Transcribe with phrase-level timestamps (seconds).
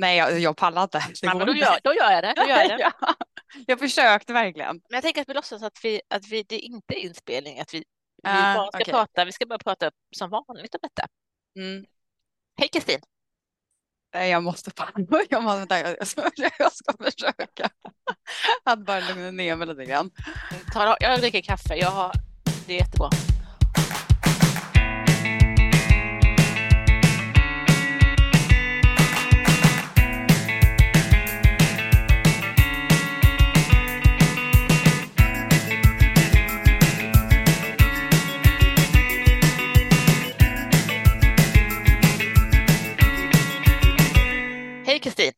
[0.00, 1.02] Nej, jag, jag pallar inte.
[1.22, 1.60] Men då, inte.
[1.60, 2.32] gör, då gör jag det.
[2.36, 2.92] Då gör jag det.
[3.00, 3.14] Ja,
[3.66, 4.76] jag försökte verkligen.
[4.76, 7.74] Men jag tänker att vi låtsas att, vi, att vi, det inte är inspelning, att
[7.74, 7.84] vi, vi
[8.22, 8.92] Ah, bara ska okej.
[8.92, 11.08] prata, vi ska bara prata som vanligt om detta.
[11.58, 11.86] Mm.
[12.58, 13.00] Hej Kristin!
[14.14, 14.90] Nej, jag måste palla.
[15.30, 17.70] Jag, måste, jag, ska, jag ska försöka
[18.64, 20.10] att bara lugna ner mig lite grann.
[20.72, 22.12] Ta, jag dricker kaffe, jag har,
[22.66, 23.10] det är jättebra.
[45.00, 45.32] Hej Kristin!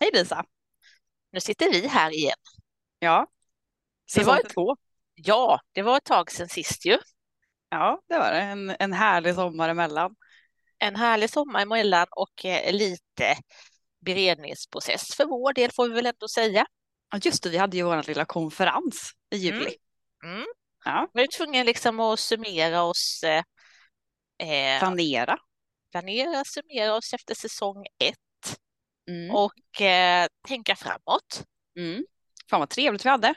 [0.00, 0.44] Hej Lisa.
[1.32, 2.36] Nu sitter vi här igen.
[2.98, 3.26] Ja,
[4.14, 4.76] Det var ett- två.
[5.14, 6.98] Ja, det var ett tag sedan sist ju.
[7.68, 8.40] Ja, det var det.
[8.40, 10.16] En, en härlig sommar emellan.
[10.78, 13.36] En härlig sommar emellan och eh, lite
[14.00, 16.66] beredningsprocess för vår del får vi väl ändå säga.
[17.12, 19.74] Ja, just det, vi hade ju vår lilla konferens i juli.
[20.24, 20.46] Mm.
[20.84, 23.42] Ja, Vi är tvungna liksom att summera oss, eh,
[24.48, 25.38] eh, planera.
[25.90, 28.18] planera, summera oss efter säsong ett
[29.08, 29.34] Mm.
[29.34, 31.44] och eh, tänka framåt.
[31.76, 32.04] Mm.
[32.50, 33.34] Fan vad trevligt vi hade.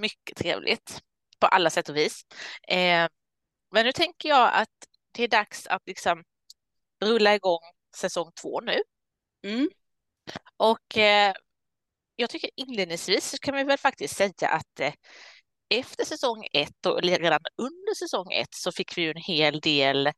[0.00, 1.00] Mycket trevligt
[1.38, 2.22] på alla sätt och vis.
[2.68, 3.08] Eh,
[3.70, 4.68] men nu tänker jag att
[5.12, 6.24] det är dags att liksom
[7.00, 7.60] rulla igång
[7.96, 8.82] säsong två nu.
[9.46, 9.70] Mm.
[10.56, 11.34] Och eh,
[12.16, 14.92] jag tycker inledningsvis så kan vi väl faktiskt säga att eh,
[15.68, 20.12] efter säsong ett och redan under säsong ett så fick vi ju en hel del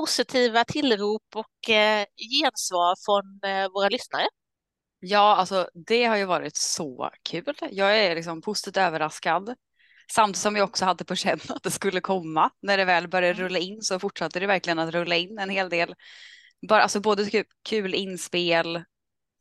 [0.00, 2.04] positiva tillrop och eh,
[2.40, 4.26] gensvar från eh, våra lyssnare.
[5.00, 7.54] Ja, alltså det har ju varit så kul.
[7.70, 9.54] Jag är liksom positivt överraskad.
[10.12, 12.50] Samtidigt som jag också hade på känn att det skulle komma.
[12.62, 13.44] När det väl började Mm.
[13.44, 15.94] rulla in så fortsatte det verkligen att rulla in en hel del.
[16.68, 18.84] Bara, alltså både kul, kul inspel,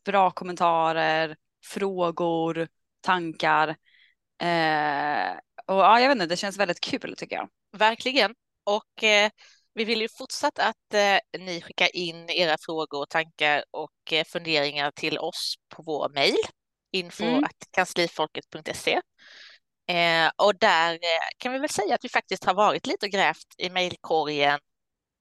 [0.05, 1.35] bra kommentarer,
[1.65, 2.67] frågor,
[3.01, 3.67] tankar.
[4.41, 5.31] Eh,
[5.65, 7.49] och ja, jag vet inte, det känns väldigt kul tycker jag.
[7.77, 8.35] Verkligen.
[8.63, 9.31] Och eh,
[9.73, 14.91] vi vill ju fortsatt att eh, ni skickar in era frågor, tankar och eh, funderingar
[14.91, 16.37] till oss på vår mejl
[16.91, 17.43] info Mm.
[17.71, 19.01] kanslifolket.se.
[19.87, 23.11] Eh, och där eh, kan vi väl säga att vi faktiskt har varit lite och
[23.11, 24.59] grävt i mejlkorgen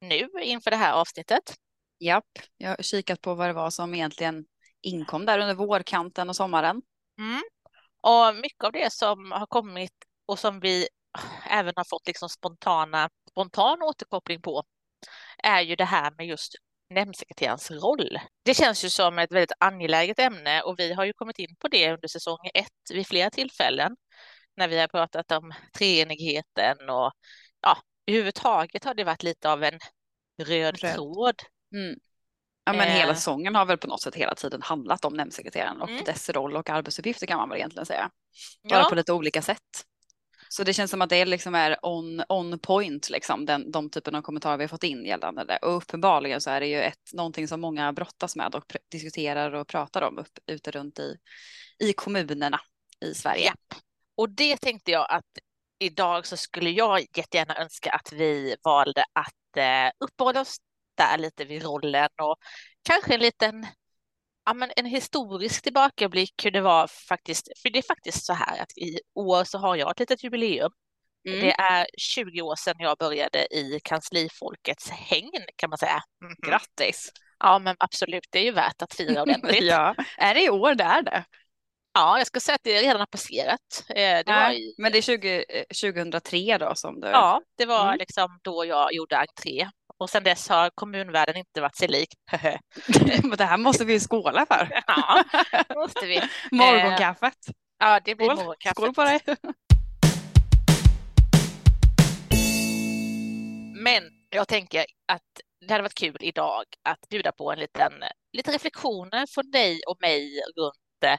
[0.01, 1.55] nu inför det här avsnittet.
[2.01, 2.25] Japp,
[2.57, 4.45] jag har kikat på vad det var som egentligen
[4.81, 6.83] inkom där under vårkanten och sommaren.
[7.19, 7.43] Mm.
[8.01, 9.93] Och mycket av det som har kommit
[10.27, 10.89] och som vi
[11.51, 14.63] även har fått liksom spontana, spontan återkoppling på
[15.43, 16.53] är ju det här med just
[16.95, 18.19] nämndsekreterarens roll.
[18.45, 21.69] Det känns ju som ett väldigt angeläget ämne och vi har ju kommit in på
[21.69, 23.97] det under säsong ett vid flera tillfällen
[24.57, 27.13] när vi har pratat om treenigheten och
[27.63, 29.79] ja, överhuvudtaget har det varit lite av en
[30.43, 30.95] röd Röd.
[30.95, 31.35] tråd.
[31.75, 31.99] Mm.
[32.65, 33.15] Ja, men hela Eh.
[33.15, 36.05] säsongen har väl på något sätt hela tiden handlat om nämndsekreteraren och Mm.
[36.05, 38.11] dess roll och arbetsuppgifter kan man väl egentligen säga.
[38.71, 39.85] Bara Ja, på lite olika sätt.
[40.49, 44.15] Så det känns som att det liksom är on, on point, liksom, den, de typen
[44.15, 45.57] av kommentarer vi har fått in gällande det.
[45.57, 49.53] Och uppenbarligen så är det ju ett, någonting som många brottas med och pr- diskuterar
[49.53, 51.17] och pratar om upp, ute runt i,
[51.79, 52.61] i kommunerna
[53.05, 53.45] i Sverige.
[53.45, 53.83] Japp.
[54.17, 55.39] Och det tänkte jag att
[55.79, 60.57] idag så skulle jag jättegärna önska att vi valde att eh, uppehålla oss
[60.95, 62.37] där lite vid rollen och
[62.83, 63.67] kanske en liten
[64.49, 68.63] Ja, men en historisk tillbakablick hur det var faktiskt, för det är faktiskt så här
[68.63, 70.73] att i år så har jag ett litet jubileum.
[71.29, 71.41] Mm.
[71.41, 76.03] Det är 20 år sedan jag började i kanslifolkets hägn kan man säga.
[76.25, 76.51] Mhm.
[76.51, 77.13] Grattis!
[77.39, 79.63] Ja, men absolut, det är ju värt att fira ordentligt.
[79.65, 79.95] ja.
[80.19, 81.25] Är det i år det är det?
[81.93, 83.85] Ja, jag ska säga att det redan har passerat.
[83.89, 87.09] Eh, Det var Men det är 20, eh, 2003 då som du...
[87.09, 87.99] ja, det var Mm.
[87.99, 89.69] liksom då jag gjorde entré.
[90.01, 92.09] Och sedan dess har kommunvärlden inte varit sig lik.
[93.39, 94.83] Det här måste vi skåla för.
[94.87, 95.25] ja,
[95.75, 96.23] måste vi.
[96.51, 97.39] Morgonkaffet.
[97.79, 98.37] Ja, det blir Skål.
[98.37, 98.75] morgonkaffe.
[98.75, 99.21] Skål på dig.
[103.83, 105.23] Men jag tänker att
[105.67, 107.93] det hade varit kul idag att bjuda på en liten,
[108.33, 111.19] lite reflektioner från dig och mig runt eh,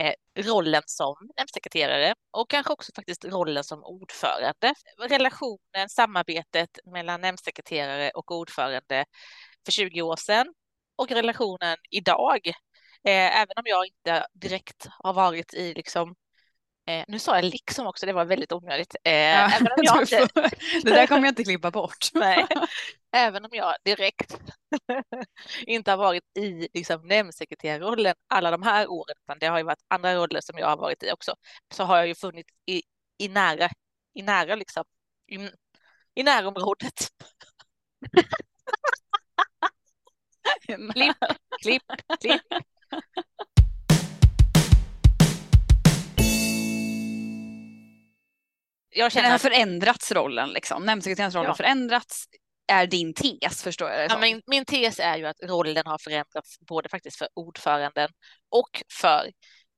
[0.00, 4.74] Eh, rollen som nämndsekreterare och kanske också faktiskt rollen som ordförande.
[5.08, 9.04] Relationen, samarbetet mellan nämndsekreterare och ordförande
[9.64, 10.54] för 20 år sedan
[10.96, 12.48] och relationen idag.
[13.04, 16.14] Eh, även om jag inte direkt har varit i liksom
[16.86, 18.96] Eh, nu sa jag liksom också, det var väldigt onödigt.
[19.04, 20.28] Eh, Ja, även om jag du inte,
[20.84, 22.08] Det där kommer jag inte klippa bort.
[22.14, 22.46] Nej,
[23.12, 24.38] även om jag direkt
[25.66, 29.84] inte har varit i liksom, nämndsekreterarrollen alla de här åren, utan det har ju varit
[29.88, 31.34] andra roller som jag har varit i också,
[31.74, 32.82] så har jag ju funnits i,
[33.18, 33.68] i nära,
[34.14, 34.84] i nära liksom,
[35.28, 35.50] i,
[36.20, 37.08] i närområdet.
[40.92, 41.14] Klipp,
[41.62, 41.82] klipp,
[42.20, 42.42] klipp.
[48.94, 49.22] Jag känner...
[49.22, 50.84] Den har förändrats rollen, liksom.
[50.84, 51.50] nämndsekreterarens roll ja.
[51.50, 52.24] har förändrats
[52.66, 55.98] är din tes, förstår jag det ja, min, min tes är ju att rollen har
[55.98, 58.08] förändrats både faktiskt för ordföranden
[58.50, 59.30] och för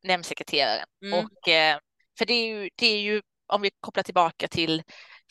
[0.03, 0.87] nämndsekreteraren.
[1.05, 1.25] Mm.
[1.25, 1.79] Och, eh,
[2.19, 4.83] för det är, ju, det är ju, om vi kopplar tillbaka till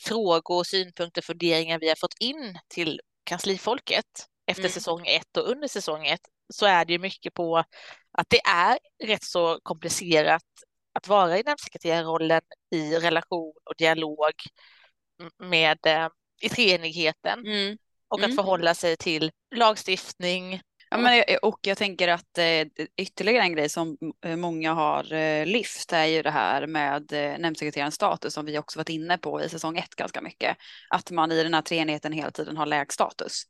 [0.02, 4.72] frågor, synpunkter, funderingar vi har fått in till kanslifolket efter mm.
[4.72, 6.20] säsong ett och under säsong ett,
[6.54, 7.64] så är det ju mycket på
[8.18, 10.42] att det är rätt så komplicerat
[10.96, 12.40] att vara i nämndsekreterarrollen
[12.70, 14.32] i relation och dialog
[15.38, 16.08] med eh,
[16.42, 17.76] i treenigheten mm.
[18.08, 18.30] och mm.
[18.30, 20.60] att förhålla sig till lagstiftning.
[20.90, 25.46] Ja, men, och jag tänker att eh, ytterligare en grej som eh, många har eh,
[25.46, 29.42] lyft är ju det här med eh, nämndsekreterarens status som vi också varit inne på
[29.42, 30.56] i säsong ett ganska mycket.
[30.90, 33.42] Att man i den här treenigheten hela tiden har lägst status.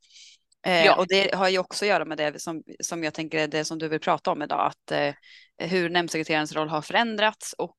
[0.67, 0.95] Eh, ja.
[0.95, 3.65] Och det har ju också att göra med det som, som jag tänker är det
[3.65, 5.13] som du vill prata om idag, att eh,
[5.57, 7.77] hur nämndsekreterarens roll har förändrats och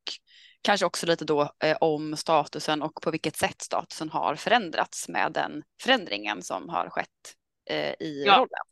[0.63, 5.33] kanske också lite då eh, om statusen och på vilket sätt statusen har förändrats med
[5.33, 7.35] den förändringen som har skett
[7.71, 8.37] eh, i ja.
[8.37, 8.65] rollen.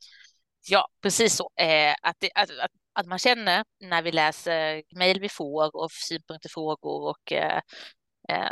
[0.69, 1.51] Ja, precis så.
[1.61, 5.93] Eh, att, det, att, att, att, man känner när vi läser mejl vi får och
[5.93, 7.61] synpunkter, frågor och eh,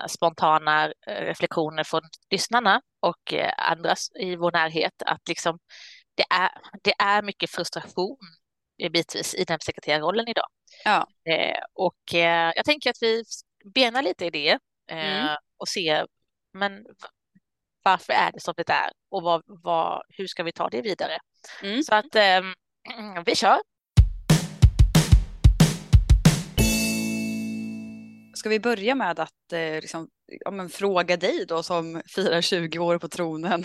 [0.09, 5.59] spontana eh, reflektioner från lyssnarna och andra i vår närhet att liksom
[6.15, 6.51] det är,
[6.83, 8.19] det är mycket frustration
[8.93, 10.47] bitvis i den sekreterarrollen idag.
[10.85, 11.07] Ja.
[11.33, 13.25] Eh, och eh, jag tänker att vi
[13.75, 14.59] benar lite i det
[14.91, 15.37] eh, mm.
[15.57, 16.07] och ser,
[16.53, 16.87] men
[17.83, 21.19] varför är det som det är och vad, vad, hur ska vi ta det vidare?
[21.63, 21.83] Mm.
[21.83, 22.55] Så att ehm,
[23.27, 23.59] vi kör.
[28.45, 32.79] Ska vi börja med att eh, liksom, ja, men fråga dig då som firar 20
[32.79, 33.65] år på tronen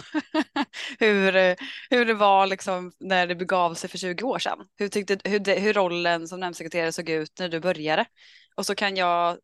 [1.00, 1.56] hur, eh,
[1.90, 4.60] hur det var liksom, när det begav sig för 20 år sedan?
[4.78, 8.06] Hur, tyckte, hur, de, hur rollen som nämndsekreterare såg ut när du började?
[8.56, 9.38] Och så kan jag eh,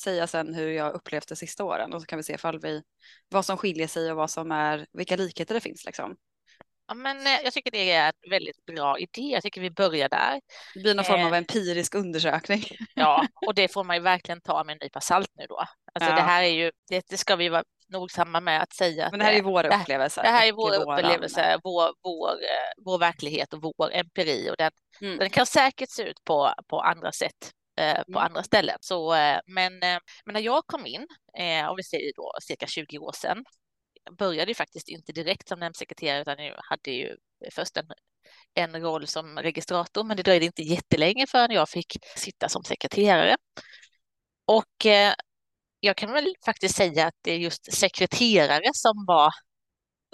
[0.00, 2.82] säga sen hur jag upplevt de sista åren och så kan vi se vi,
[3.28, 5.84] vad som skiljer sig och vad som är, vilka likheter det finns.
[5.84, 6.16] Liksom.
[6.86, 9.22] Ja, men eh, jag tycker det är en väldigt bra idé.
[9.22, 10.40] Jag tycker vi börjar där.
[10.74, 12.64] Det blir någon form av eh, empirisk undersökning.
[12.94, 15.58] Ja, och det får man ju verkligen ta med en nypa salt nu då.
[15.94, 16.16] Alltså ja.
[16.16, 19.08] det här är ju, det, det, ska vi vara nogsamma med att säga.
[19.10, 20.22] Men det här är vår upplevelse.
[20.22, 24.70] Det här är vår upplevelse, vår, vår, eh, vår verklighet och vår empiri och den,
[25.00, 25.18] mm.
[25.18, 28.16] den kan säkert se ut på, på andra sätt på mm.
[28.16, 28.76] andra ställen.
[28.80, 29.10] Så,
[29.46, 29.78] men,
[30.24, 31.06] men när jag kom in,
[31.68, 33.44] om vi säger då cirka 20 år sedan,
[34.18, 37.16] började ju faktiskt inte direkt som nämndsekreterare utan jag hade ju
[37.52, 37.86] först en,
[38.54, 43.36] en roll som registrator, men det dröjde inte jättelänge förrän jag fick sitta som sekreterare.
[44.46, 45.14] Och eh,
[45.80, 49.30] jag kan väl faktiskt säga att det är just sekreterare som var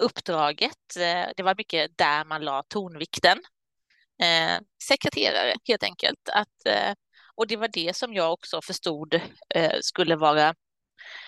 [0.03, 0.97] uppdraget.
[0.99, 3.37] Eh, det var mycket där man la tonvikten.
[4.23, 6.29] Eh, sekreterare helt enkelt.
[6.33, 6.93] Att, eh,
[7.35, 9.13] och det var det som jag också förstod
[9.55, 10.55] eh, skulle vara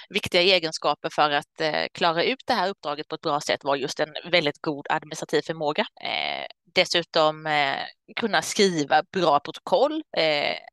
[0.10, 3.76] viktiga egenskaper för att eh, klara ut det här uppdraget på ett bra sätt var
[3.76, 5.86] just en väldigt god administrativ förmåga.
[6.02, 7.86] Eh, dessutom eh,
[8.16, 10.04] kunna skriva bra protokoll,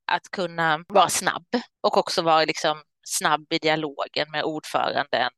[0.07, 1.47] att kunna vara snabb
[1.81, 5.31] och också vara liksom snabb i dialogen med ordföranden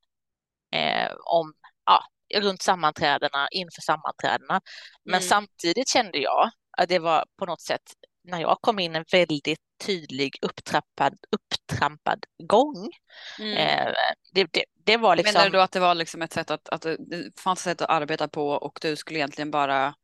[1.25, 1.53] om
[1.87, 2.05] ja,
[2.41, 4.61] runt sammanträdena, inför sammanträdena.
[5.05, 5.23] Men mm.
[5.23, 7.83] samtidigt kände jag att det var på något sätt
[8.25, 12.91] när jag kom in en väldigt tydlig upptrappad, upptrampad gång.
[13.39, 13.57] Mm.
[13.57, 13.93] Eh,
[14.33, 15.33] det, det, det, var liksom...
[15.33, 17.81] Menar du då att det var liksom ett sätt att, att det fanns ett sätt
[17.81, 19.95] att arbeta på och du skulle egentligen bara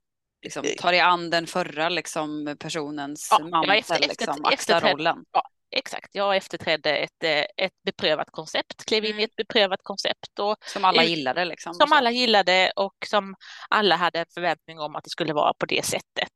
[0.43, 0.71] liksom, eh.
[0.79, 5.25] ta dig an den förra liksom, personens ja, mantel, efter, liksom, axla rollen?
[5.33, 9.25] Ja, Exakt, jag efterträdde ett, eh, ett beprövat koncept, klev in i mm.
[9.25, 10.39] ett beprövat koncept.
[10.39, 11.45] Och, som alla gillade?
[11.45, 13.35] Liksom, som alla gillade och som
[13.69, 16.28] alla hade en förväntning om att det skulle vara på det sättet.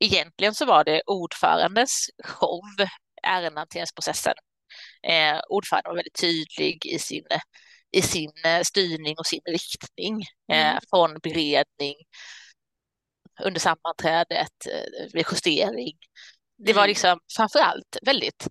[0.00, 2.60] Egentligen så var det ordförandes show,
[3.22, 4.34] ärendehanteringsprocessen.
[5.02, 7.24] Eh, ordföranden var väldigt tydlig i sin,
[7.92, 10.80] i sin eh, styrning och sin riktning eh, mm.
[10.90, 11.94] från beredning
[13.42, 15.98] under sammanträdet, eh, vid justering.
[16.58, 16.88] Det var mm.
[16.88, 18.48] liksom framför allt väldigt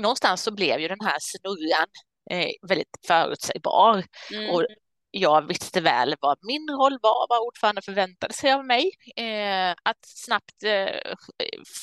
[0.00, 1.86] någonstans så blev ju den här snurran
[2.30, 4.04] eh, väldigt förutsägbar.
[4.32, 4.50] Mm.
[4.50, 4.66] Och
[5.12, 8.90] jag visste väl vad min roll var, vad ordförande förväntade sig av mig.
[9.16, 11.14] Eh, att snabbt eh,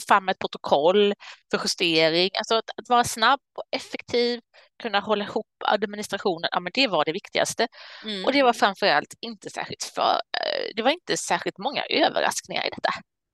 [0.08, 1.14] fram ett protokoll
[1.52, 4.40] för justering, alltså att, att, vara snabb och effektiv,
[4.84, 7.68] kunna hålla ihop administrationen, ja men det var det viktigaste.
[8.04, 8.26] Mm.
[8.26, 12.68] Och det var framför allt inte särskilt för, eh, det var inte särskilt många överraskningar
[12.68, 12.90] i detta.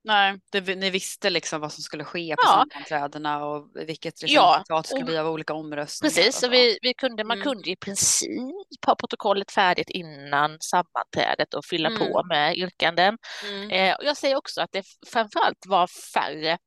[0.06, 2.48] Nej, det, ni visste liksom vad som skulle ske på Ja.
[2.72, 6.14] sammanträdena och vilket Ja, resultat det skulle bli av olika omröstningar.
[6.14, 7.44] Precis, så vi, vi kunde, man Mm.
[7.52, 11.98] kunde i princip ha protokollet färdigt innan sammanträdet och fylla Mm.
[11.98, 13.18] på med yrkanden.
[13.44, 13.70] Mm.
[13.70, 16.58] Eh, och jag säger också att det framförallt var färre,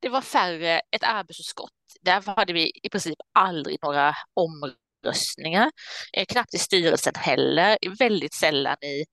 [0.00, 1.70] det var färre ett arbetsutskott.
[2.00, 5.70] Därför hade vi i princip aldrig några omröstningar,
[6.12, 9.04] eh, knappt i styrelsen heller, väldigt sällan i,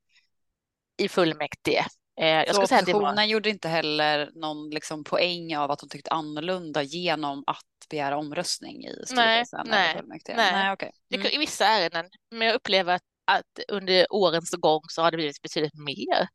[1.03, 1.85] i fullmäktige.
[2.21, 5.79] Eh, jag ska säga att det var, gjorde inte heller någon liksom poäng av att
[5.79, 10.25] de tyckte annorlunda genom att begära omröstning i styrelsen nej, nej.
[10.35, 10.91] nej okej.
[11.09, 11.27] det, Mm.
[11.31, 15.41] i vissa ärenden, men jag upplever att, att under årens gång så har det blivit
[15.41, 16.27] betydligt mer.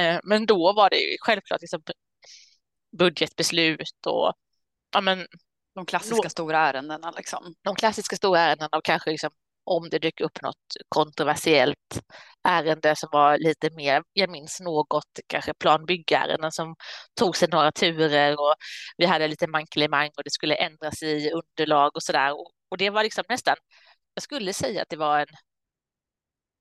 [0.00, 1.82] Eh, men då var det ju självklart liksom
[2.98, 4.32] budgetbeslut och
[4.92, 5.26] ja, men,
[5.74, 7.54] De klassiska Nå- stora ärendena liksom.
[7.62, 9.30] de klassiska stora ärendena och kanske liksom,
[9.64, 12.00] om det dyker upp något kontroversiellt
[12.44, 16.74] ärende som var lite mer, jag minns något, kanske planbyggärenden som
[17.14, 18.54] tog sig några turer och
[18.96, 22.32] vi hade lite mankelemang och det skulle ändras i underlag och sådär.
[22.32, 23.56] Och, och det var liksom nästan,
[24.14, 25.26] jag skulle säga att det var en,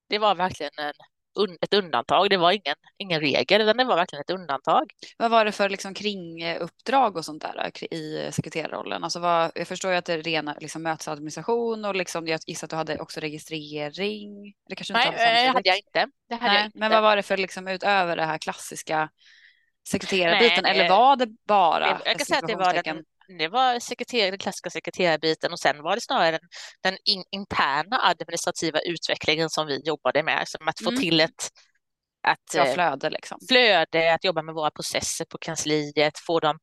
[0.10, 0.94] det var verkligen en,
[1.36, 2.30] un, ett undantag.
[2.30, 4.92] Det var ingen, ingen regel, utan det var verkligen ett undantag.
[5.18, 9.04] Vad var det för liksom kringuppdrag och sånt där i sekreterarrollen?
[9.04, 12.66] Alltså vad, jag förstår ju att det är rena liksom, mötesadministration och liksom, jag gissar
[12.66, 14.54] att du hade också registrering.
[14.70, 15.54] Det kanske Nej, hade eh, samtidigt?
[15.54, 16.08] hade jag inte.
[16.30, 16.80] Det hade jag Nej, inte.
[16.80, 19.10] men vad var det för liksom utöver det här klassiska
[19.88, 23.04] sekreterarbiten Nej, eller eh, var det bara Det- jag kan säga att det var den,
[23.39, 26.39] det var sekreter, den klassiska sekreterarbiten och sen var det snarare den,
[26.84, 31.01] den in, interna administrativa utvecklingen som vi jobbade med, som att få Mm.
[31.01, 31.50] till ett
[32.27, 33.38] att, eh, flöde liksom?
[33.50, 36.60] flöde, att jobba med våra processer på kansliet, få dem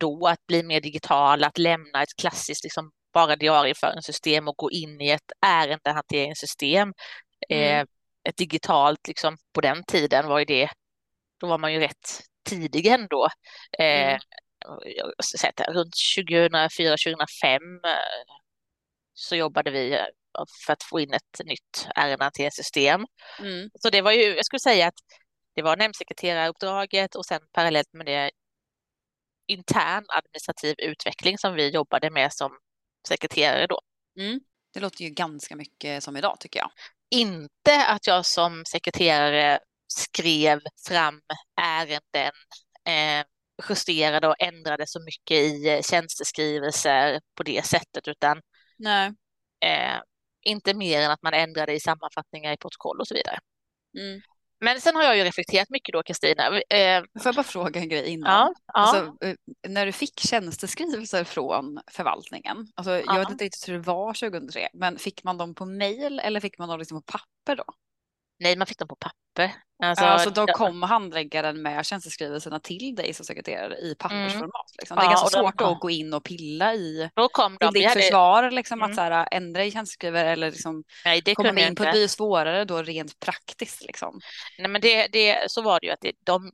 [0.00, 5.00] då att bli mer digitala, att lämna ett klassiskt liksom, bara diarieföringssystem och gå in
[5.00, 6.92] i ett ärendehanteringssystem.
[7.48, 7.80] Mm.
[7.80, 7.86] Eh,
[8.28, 10.70] ett digitalt, liksom, på den tiden var ju det,
[11.40, 13.28] då var man ju rätt tidig ändå.
[13.78, 14.18] Eh, Mm.
[15.38, 18.34] Säga runt 2004-2005 eh,
[19.14, 20.06] så jobbade vi eh,
[20.66, 23.06] för att få in ett nytt ärendehanteringssystem.
[23.40, 23.70] Mm.
[23.80, 24.94] Så det var ju, jag skulle säga att
[25.54, 28.30] det var nämndsekreteraruppdraget och sen parallellt med det
[29.46, 32.58] intern administrativ utveckling som vi jobbade med som
[33.08, 33.80] sekreterare då.
[34.18, 34.40] Mm.
[34.74, 36.70] Det låter ju ganska mycket som idag tycker jag.
[37.10, 41.20] Inte att jag som sekreterare skrev fram
[41.60, 42.32] ärenden,
[42.86, 43.24] eh,
[43.68, 48.40] justerade och ändrade så mycket i eh, tjänsteskrivelser på det sättet, utan
[49.60, 50.00] eh,
[50.42, 53.38] inte mer än att man ändrade i sammanfattningar i protokoll och så vidare.
[53.98, 54.20] Mm.
[54.60, 56.46] Men sen har jag ju reflekterat mycket då, Kristina.
[56.58, 58.30] Eh, Får jag bara fråga en grej innan?
[58.32, 58.72] ja, ja.
[58.80, 59.34] Alltså, eh,
[59.68, 63.18] när du fick tjänsteskrivelser från förvaltningen, alltså, jag Ja.
[63.18, 66.58] vet inte riktigt hur det var 2003, men fick man dem på mail eller fick
[66.58, 67.64] man dem liksom på papper då?
[68.44, 69.54] Nej, man fick dem på papper.
[69.84, 74.66] Alltså, Alltså, då kom handläggaren med tjänsteskrivelserna till dig som sekreterare i pappersformat.
[74.78, 74.96] Liksom.
[74.96, 75.12] Det är Mm.
[75.12, 77.72] Ja, ganska och de- svårt att gå in och pilla i då kom de.
[77.72, 78.90] ditt hade, försvar, liksom, Mm.
[78.90, 81.90] att så här, ändra i tjänsteskrivare eller liksom, nej, det komma in på inte.
[81.92, 83.82] blir svårare då rent praktiskt.
[83.82, 84.20] Liksom.
[84.58, 86.52] Nej, men det, det, så var det ju att det, de,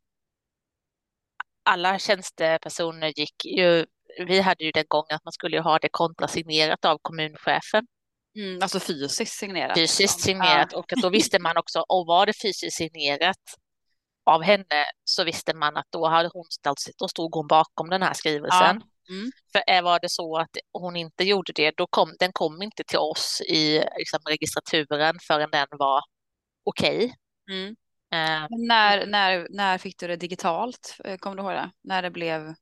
[1.62, 3.86] alla tjänstepersoner gick ju,
[4.26, 7.86] vi hade ju den gången att man skulle ha det kontrasignerat av kommunchefen,
[8.36, 9.78] Mm, alltså fysiskt signerat.
[9.78, 10.20] fysiskt liksom.
[10.20, 13.36] signerat och då visste man också, och var det fysiskt signerat
[14.24, 17.90] av henne så visste man att då hade hon ställt sig, då stod hon bakom
[17.90, 18.82] den här skrivelsen.
[19.08, 19.30] Mm.
[19.52, 22.98] För var det så att hon inte gjorde det, då kom den kom inte till
[22.98, 26.00] oss i liksom, registraturen förrän den var
[26.64, 27.14] okej.
[27.50, 27.68] Mm.
[28.12, 30.96] Eh, Men När, när, när fick du det digitalt?
[31.04, 31.70] Eh, Kommer du ihåg det?
[31.82, 32.54] När det blev...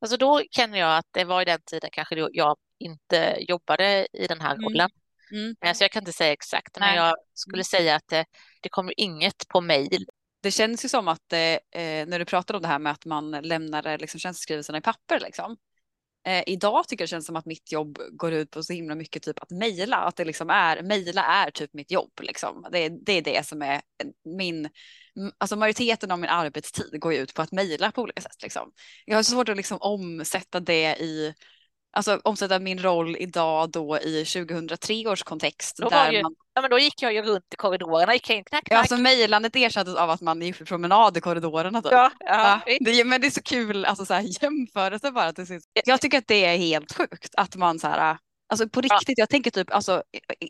[0.00, 4.26] Alltså då känner jag att det var i den tiden kanske jag inte jobbade i
[4.26, 4.64] den här Mm.
[4.64, 4.90] rollen.
[5.32, 5.54] Mm.
[5.64, 6.96] Eh, Så jag kan inte säga exakt, men Nej.
[6.96, 8.24] jag skulle säga att det,
[8.62, 10.06] det kom ju inget på mejl.
[10.42, 13.04] Det känns ju som att eh, eh, när du pratar om det här med att
[13.04, 15.20] man lämnar eh, liksom, tjänsteskrivelserna i papper.
[15.20, 15.56] Liksom.
[16.26, 18.94] Eh, idag tycker jag det känns som att mitt jobb går ut på så himla
[18.94, 19.96] mycket typ att mejla.
[19.96, 22.12] Att det liksom är, mejla är typ mitt jobb.
[22.22, 22.66] Liksom.
[22.72, 23.80] Det, är- det är det som är
[24.24, 24.68] min,
[25.38, 28.42] alltså majoriteten av min arbetstid går ju ut på att mejla på olika sätt.
[28.42, 28.72] Liksom.
[29.04, 31.34] Jag har så svårt att liksom omsätta det i,
[31.94, 35.76] alltså omsätta min roll idag då i 2003 års kontext.
[35.76, 38.44] Då där ju- man, Ja, men då gick jag ju runt i korridorerna, gick in,
[38.44, 38.78] knack, ja, knack.
[38.78, 41.82] alltså mejlandet ersattes av att man gick för promenad i korridorerna.
[41.82, 41.92] Typ.
[41.92, 45.32] Ja, ja, Ja, det, men det är så kul, alltså så här, jämförelse bara.
[45.32, 45.64] Det syns.
[45.84, 48.16] Jag tycker att det är helt sjukt att man så här,
[48.48, 48.96] alltså på Ja.
[48.96, 50.02] riktigt, jag tänker typ, alltså,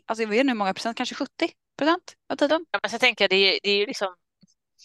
[0.05, 1.29] alltså jag vet inte hur många procent, kanske 70
[1.77, 2.65] procent av tiden.
[2.71, 4.15] Ja, men så tänker jag, det är, det är ju liksom,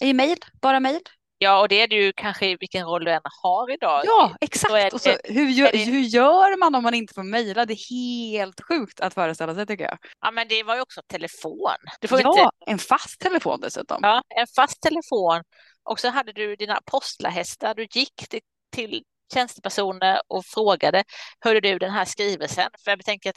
[0.01, 1.01] I mejl, bara mejl.
[1.43, 4.03] Ja, och det är det ju kanske vilken roll du än har idag.
[4.05, 4.73] Ja, exakt.
[4.75, 7.67] det- och så, hur, gör, det- hur gör man om man inte får mejla?
[7.67, 7.87] Det är
[8.33, 9.99] helt sjukt att föreställa sig tycker jag.
[10.21, 11.77] Ja, men det var ju också telefon.
[12.01, 13.99] Du får ja, inte, en fast telefon dessutom.
[14.03, 15.43] ja, en fast telefon
[15.83, 17.75] och så hade du dina apostlarhästar.
[17.75, 18.41] Du gick till,
[18.73, 19.03] till
[19.35, 21.05] tjänstepersoner och frågade,
[21.41, 22.71] hörde du den här skrivelsen?
[22.85, 23.37] För jag tänker att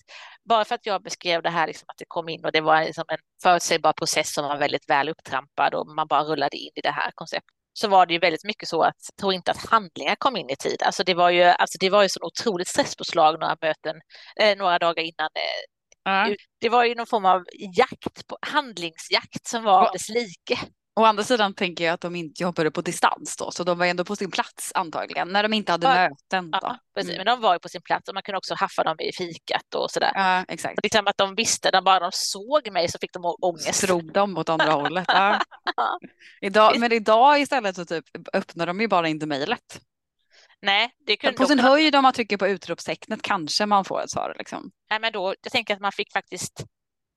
[0.49, 2.83] bara för att jag beskrev det här, liksom att det kom in och det var
[2.85, 6.81] liksom en förutsägbar process som var väldigt väl upptrampad och man bara rullade in i
[6.81, 9.69] det här konceptet så var det ju väldigt mycket så att jag tror inte att
[9.69, 10.83] handlingar kom in i tid.
[10.83, 13.95] Alltså det var ju, alltså det var ju så otroligt stresspåslag några möten,
[14.41, 15.29] eh, några dagar innan.
[15.35, 15.63] Eh,
[16.03, 16.35] ja.
[16.61, 17.43] Det var ju någon form av
[17.77, 19.91] jakt, på, handlingsjakt som var ja.
[19.91, 20.61] dess like.
[20.95, 23.85] Å andra sidan tänker jag att de inte jobbade på distans då, så de var
[23.85, 26.51] ändå på sin plats antagligen, när de inte hade ja, möten.
[26.51, 26.59] Då.
[26.61, 27.17] Ja, precis, mm.
[27.17, 29.75] men de var ju på sin plats och man kunde också haffa dem i fikat
[29.75, 30.11] och sådär.
[30.13, 30.77] Ja, exakt.
[30.77, 33.75] Och liksom att de visste, när bara de såg mig så fick de ångest.
[33.75, 35.05] Strog de åt andra hållet.
[35.07, 35.41] Ja.
[36.41, 39.81] idag, men idag istället så typ öppnar de ju bara inte mejlet.
[40.61, 41.69] Nej, det kunde På sin kunna...
[41.69, 44.35] höjd om man trycker på utropstecknet kanske man får ett svar.
[44.37, 44.71] Liksom.
[44.89, 46.65] Nej, men då, jag tänker att man fick faktiskt,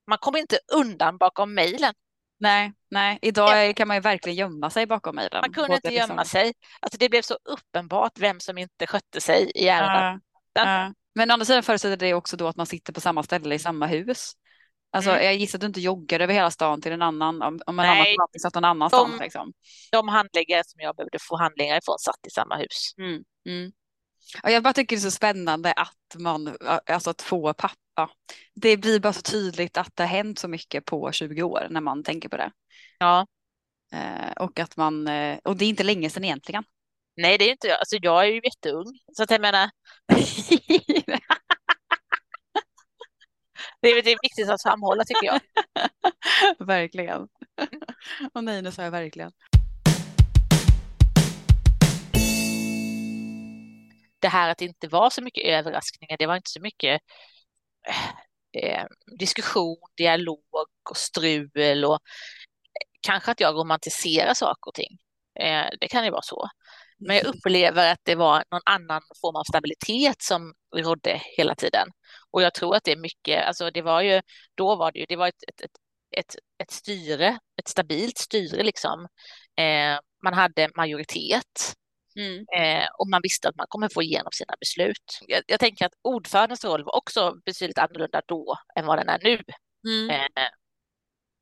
[0.06, 1.94] man kom inte undan bakom mejlen.
[2.38, 3.72] Nej, nej, idag ja.
[3.72, 5.40] kan man ju verkligen gömma sig bakom mejlen.
[5.40, 6.24] Man kunde inte gömma liksom.
[6.24, 6.52] sig.
[6.80, 10.20] Alltså det blev så uppenbart vem som inte skötte sig i ärenden.
[10.58, 10.92] Uh, uh.
[11.14, 13.58] Men å andra sidan förutsätter det också då att man sitter på samma ställe i
[13.58, 14.32] samma hus.
[14.90, 15.24] Alltså mm.
[15.24, 17.86] jag gissar att du inte joggar över hela stan till en annan, om, om en
[17.86, 19.18] Nej, annan förvaltning satt någon annanstans.
[19.18, 19.52] De, liksom.
[19.92, 22.94] de handläggare som jag behövde få handlingar ifrån satt i samma hus.
[22.98, 23.24] Mm.
[23.48, 23.72] Mm.
[24.42, 26.56] Och jag bara tycker det är så spännande att man,
[26.86, 28.10] alltså att få pappa ja,
[28.54, 31.80] det blir bara så tydligt att det har hänt så mycket på 20 år när
[31.80, 32.52] man tänker på det.
[32.98, 33.26] Ja.
[33.92, 36.64] Eh, och att man, eh, och det är inte länge sedan egentligen.
[37.16, 39.70] Nej, det är inte, alltså jag är ju jätteung, så att jag menar.
[43.80, 45.40] det, är, det är viktigt att framhålla tycker jag.
[46.66, 47.28] verkligen.
[48.32, 49.32] Och nej, nu sa jag verkligen.
[54.26, 57.00] Det här att det inte var så mycket överraskningar, det var inte så mycket
[58.52, 58.84] eh,
[59.18, 60.44] diskussion, dialog
[60.90, 61.98] och strul och
[63.00, 64.98] kanske att jag romantiserar saker och ting.
[65.40, 66.48] Eh, det kan ju vara så.
[66.98, 71.88] Men jag upplever att det var någon annan form av stabilitet som rådde hela tiden.
[72.30, 74.22] Och jag tror att det är mycket, alltså det var ju,
[74.54, 75.78] då var det ju, det var ett, ett, ett,
[76.10, 79.08] ett, ett styre, ett stabilt styre liksom.
[79.56, 81.76] Eh, man hade majoritet.
[82.18, 82.44] Mm.
[82.56, 85.18] Eh, och man visste att man kommer få igenom sina beslut.
[85.26, 89.18] Jag, jag, tänker att ordförandens roll var också betydligt annorlunda då än vad den är
[89.22, 89.42] nu.
[89.88, 90.10] Mm.
[90.10, 90.48] Eh,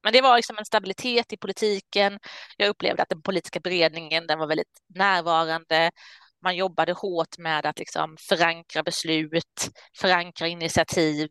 [0.05, 2.18] men det var liksom en stabilitet i politiken.
[2.57, 5.90] Jag upplevde att den politiska beredningen den var väldigt närvarande.
[6.42, 11.29] Man jobbade hårt med att liksom förankra beslut, förankra initiativ.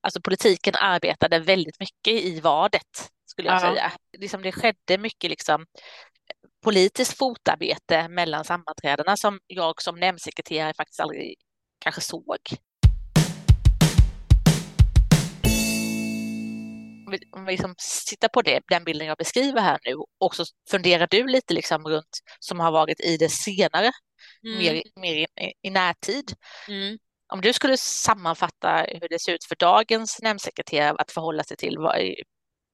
[0.00, 3.60] Alltså politiken arbetade väldigt mycket i vadet, skulle jag ja.
[3.60, 3.92] säga.
[4.18, 5.66] Liksom det skedde mycket liksom
[6.66, 11.34] politiskt fotarbete mellan sammanträdena som jag som nämndsekreterare faktiskt aldrig
[11.80, 12.38] kanske såg.
[17.36, 21.06] Om vi liksom sitter på det, den bilden jag beskriver här nu och så funderar
[21.10, 23.92] du lite liksom runt som har varit i det senare,
[24.46, 24.58] mm.
[24.58, 25.26] mer, mer i,
[25.62, 26.32] i närtid.
[26.68, 26.98] Mm.
[27.32, 31.78] Om du skulle sammanfatta hur det ser ut för dagens nämndsekreterare att förhålla sig till
[31.78, 32.22] vad, i,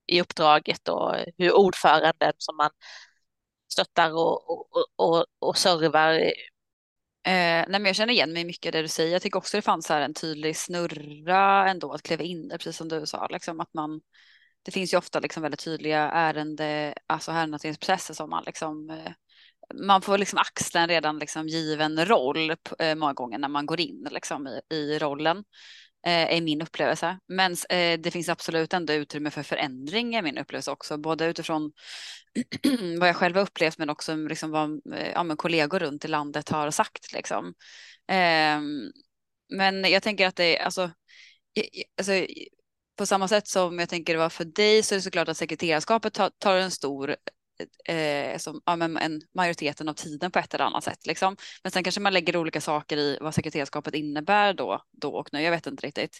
[0.07, 2.71] i uppdraget och hur ordföranden som man
[3.73, 6.13] stöttar och, och, och, och servar.
[6.15, 6.33] Eh,
[7.25, 9.13] nej men jag känner igen mig mycket i det du säger.
[9.13, 12.89] Jag tycker också det fanns här en tydlig snurra ändå att kliva in precis som
[12.89, 13.27] du sa.
[13.27, 14.01] Liksom att man,
[14.63, 19.13] det finns ju ofta liksom väldigt tydliga ärende, alltså ärendehanteringsprocesser som man liksom eh,
[19.75, 23.81] man får liksom axla en redan liksom given roll eh, många gånger när man går
[23.81, 25.45] in liksom i, i rollen
[26.07, 27.19] Eh, är min upplevelse.
[27.29, 31.73] Men eh, det finns absolut ändå utrymme för förändring är min upplevelse också, både utifrån
[32.99, 36.09] vad jag själv har upplevt men också liksom vad eh, ja, men kollegor runt i
[36.09, 37.13] landet har sagt.
[37.13, 37.55] Liksom.
[38.09, 38.91] Ehm,
[39.49, 40.91] men jag tänker att det är alltså,
[41.99, 42.13] alltså
[42.97, 45.37] på samma sätt som jag tänker det var för dig så är det såklart att
[45.37, 47.17] sekreterarskapet tar en stor
[47.85, 51.07] eh, som, ja, men en majoriteten av tiden på ett eller annat sätt.
[51.07, 51.37] Liksom.
[51.63, 55.43] Men sen kanske man lägger olika saker i vad sekreterarskapet innebär då, då och nu.
[55.43, 56.19] Jag vet inte riktigt.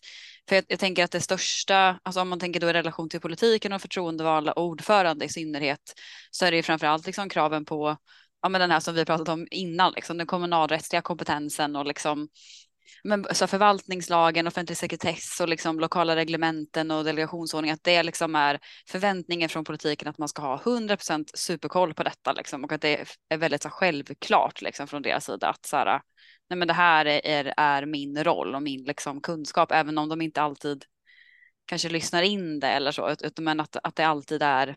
[0.49, 3.21] För jag, jag, tänker att det största, alltså om man tänker då i relation till
[3.21, 5.95] politiken och förtroendevalda och ordförande i synnerhet,
[6.31, 7.97] så är det ju framför allt liksom kraven på
[8.43, 12.29] ja, men den här som vi pratat om innan, liksom, den kommunalrättsliga kompetensen och liksom
[13.05, 18.61] men, så förvaltningslagen, offentlig sekretess och liksom lokala reglementen och delegationsordning, att det liksom är
[18.89, 23.07] förväntningen från politiken att man ska ha 100% superkoll på detta liksom, och att det
[23.29, 26.01] är väldigt så självklart liksom, från deras sida att så här,
[26.51, 30.21] nej, men det här är, är min roll och min liksom, kunskap, även om de
[30.21, 30.85] inte alltid
[31.67, 34.77] kanske lyssnar in det eller så, utan men att, att det alltid är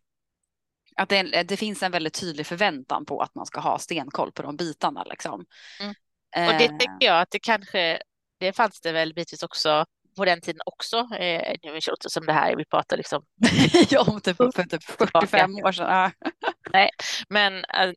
[0.95, 4.41] att det, det, finns en väldigt tydlig förväntan på att man ska ha stenkoll på
[4.41, 5.03] de bitarna.
[5.03, 5.45] Liksom.
[5.81, 5.95] Mm.
[6.35, 7.99] Och det tycker jag att det kanske,
[8.39, 10.97] det fanns det väl bitvis också på den tiden också.
[10.97, 13.23] Eh, nu låter som det här, vi pratar liksom.
[13.89, 16.11] ja, typ för typ 45 år sedan.
[16.73, 16.89] Nej,
[17.29, 17.91] men eh,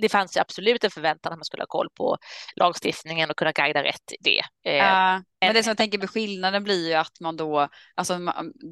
[0.00, 2.16] det fanns ju absolut en förväntan att man skulle ha koll på
[2.56, 4.70] lagstiftningen och kunna guida rätt i det.
[4.70, 8.18] Ja, men det som jag tänker på skillnaden blir ju att man då, alltså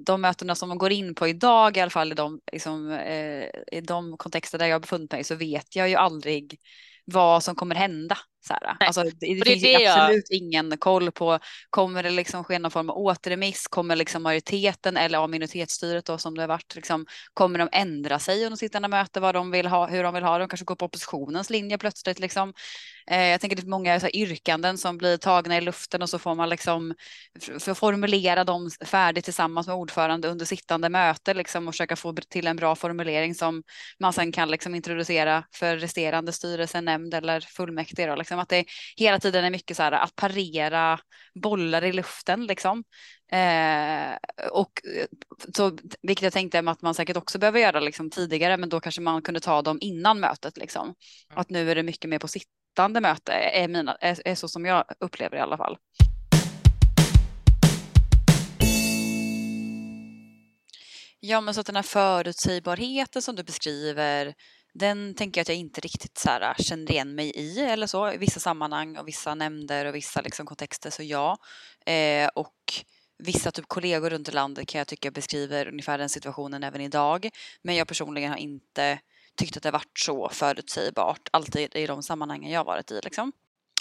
[0.06, 3.44] de mötena som man går in på idag i alla fall i de, liksom, eh,
[3.72, 6.58] i de kontexter där jag befunnit mig så vet jag ju aldrig
[7.04, 8.18] vad som kommer hända.
[8.46, 8.76] Så här.
[8.80, 10.38] Alltså, det, det, finns det absolut jag...
[10.38, 11.38] ingen koll på,
[11.70, 16.18] kommer det liksom ske någon form av återremiss, kommer liksom majoriteten eller av minoritetsstyret då
[16.18, 19.66] som det har varit, liksom, kommer de ändra sig under sittande möte, vad de vill
[19.66, 22.52] ha, hur de vill ha det, de kanske går på oppositionens linje plötsligt liksom.
[23.10, 26.10] Eh, jag tänker det är många så här, yrkanden som blir tagna i luften och
[26.10, 26.94] så får man liksom
[27.58, 32.46] för formulera dem färdigt tillsammans med ordförande under sittande möte liksom och försöka få till
[32.46, 33.62] en bra formulering som
[33.98, 38.06] man sen kan liksom introducera för resterande styrelse, nämnd eller fullmäktige.
[38.06, 38.29] Då, liksom.
[38.38, 38.64] Att det
[38.96, 41.00] hela tiden är mycket så här att parera
[41.34, 42.84] bollar i luften liksom.
[43.32, 44.16] Eh,
[44.50, 44.82] och
[45.56, 49.00] så, vilket jag tänkte att man säkert också behöver göra liksom, tidigare, men då kanske
[49.00, 50.56] man kunde ta dem innan mötet.
[50.56, 50.82] Liksom.
[50.82, 50.94] Mm.
[51.40, 54.66] Att nu är det mycket mer på sittande möte, är, mina, är, är så som
[54.66, 55.76] jag upplever i alla fall.
[61.22, 64.34] Ja, men så att den här förutsägbarheten som du beskriver,
[64.72, 67.86] den tänker jag att jag inte riktigt så här, äh, känner igen mig i eller
[67.86, 71.38] så i vissa sammanhang och vissa nämnder och vissa liksom, kontexter så ja.
[71.86, 72.54] Eh, och
[73.18, 77.28] vissa typ kollegor runt i landet kan jag tycka beskriver ungefär den situationen även idag.
[77.62, 78.98] Men jag personligen har inte
[79.36, 83.32] tyckt att det varit så förutsägbart alltid i de sammanhangen jag varit i liksom.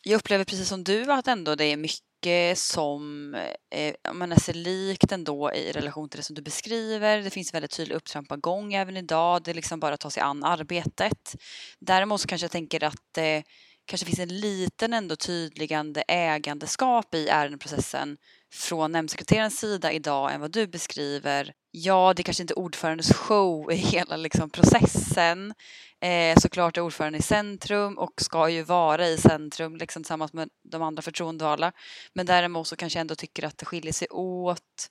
[0.04, 3.36] Jag upplever precis som du att ändå det är mycket mycket som
[3.72, 7.18] eh, man ser likt ändå i relation till det som du beskriver.
[7.18, 8.42] Det finns väldigt tydlig upptrampad
[8.74, 9.44] även idag.
[9.44, 11.36] Det är liksom bara att ta sig an arbetet.
[11.80, 13.44] Däremot så kanske jag tänker att det
[13.86, 18.18] kanske finns en liten ändå tydligande ägandeskap i ärendeprocessen
[18.54, 21.54] från nämndsekreterarens sida idag än vad du beskriver.
[21.72, 25.54] Ja, det är kanske inte ordförandes show i hela liksom, processen.
[26.02, 30.50] Eh, såklart är ordföranden i centrum och ska ju vara i centrum liksom, tillsammans med
[30.64, 31.72] de andra förtroendevalda.
[32.14, 34.90] Men däremot så kanske jag ändå tycker att det skiljer sig åt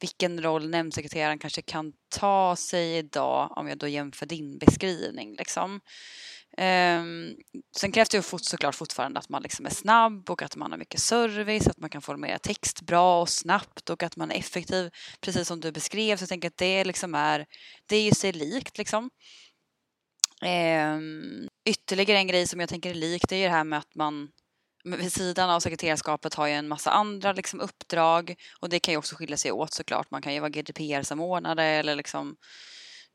[0.00, 5.34] vilken roll nämndsekreteraren kanske kan ta sig idag om jag då jämför din beskrivning.
[5.36, 5.80] Liksom.
[6.60, 7.36] Um,
[7.76, 10.70] sen krävs det ju fort, såklart fortfarande att man liksom är snabb och att man
[10.70, 14.34] har mycket service, att man kan formulera text bra och snabbt och att man är
[14.34, 14.90] effektiv.
[15.20, 17.46] Precis som du beskrev så jag tänker att det liksom är,
[17.86, 19.10] det är ju sig likt liksom.
[20.42, 23.78] Um, ytterligare en grej som jag tänker är likt det är ju det här med
[23.78, 24.28] att man
[24.84, 28.98] vid sidan av sekreterarskapet har ju en massa andra liksom, uppdrag och det kan ju
[28.98, 30.10] också skilja sig åt såklart.
[30.10, 32.36] Man kan ju vara GDPR-samordnare eller liksom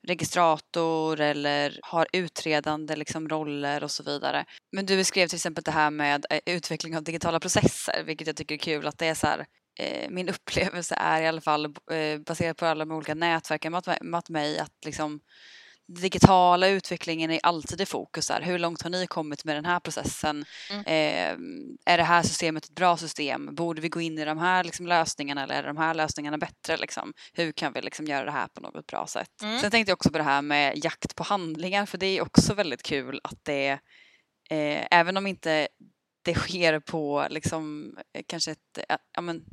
[0.07, 4.45] registrator eller har utredande liksom roller och så vidare.
[4.71, 8.35] Men du beskrev till exempel det här med eh, utveckling av digitala processer, vilket jag
[8.35, 9.45] tycker är kul att det är så här
[9.79, 14.29] eh, min upplevelse är i alla fall eh, baserat på alla de olika nätverken med
[14.29, 15.19] mig att liksom
[15.87, 18.29] digitala utvecklingen är alltid i fokus.
[18.29, 18.41] Här.
[18.41, 20.45] Hur långt har ni kommit med den här processen?
[20.69, 20.85] Mm.
[20.85, 23.55] Eh, är det här systemet ett bra system?
[23.55, 26.77] Borde vi gå in i de här liksom, lösningarna eller är de här lösningarna bättre?
[26.77, 27.13] Liksom?
[27.33, 29.41] Hur kan vi liksom, göra det här på något bra sätt?
[29.41, 29.59] Mm.
[29.59, 32.53] Sen tänkte jag också på det här med jakt på handlingar för det är också
[32.53, 33.69] väldigt kul att det,
[34.49, 35.67] eh, även om inte
[36.25, 37.93] det sker på liksom,
[38.27, 38.79] kanske ett,
[39.13, 39.45] ja, men,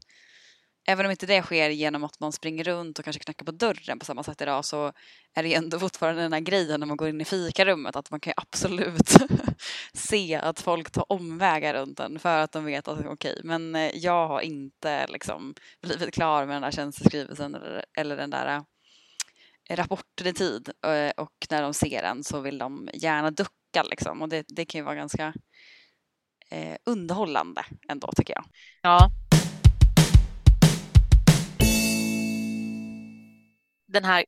[0.87, 3.99] även om inte det sker genom att man springer runt och kanske knackar på dörren
[3.99, 4.93] på samma sätt idag så
[5.35, 8.11] är det ju ändå fortfarande den här grejen när man går in i fikarummet att
[8.11, 9.17] man kan ju absolut
[9.95, 13.75] se att folk tar omvägar runt en för att de vet att okej, okay, men
[13.75, 18.57] eh, jag har inte liksom blivit klar med den där tjänsteskrivelsen eller, eller den där
[19.69, 23.83] eh, rapporten i tid eh, och när de ser den så vill de gärna ducka
[23.91, 24.23] liksom.
[24.23, 25.35] Och det, det kan ju vara ganska
[26.51, 28.45] eh, underhållande ändå tycker jag.
[28.83, 29.11] Ja,
[33.93, 34.25] den här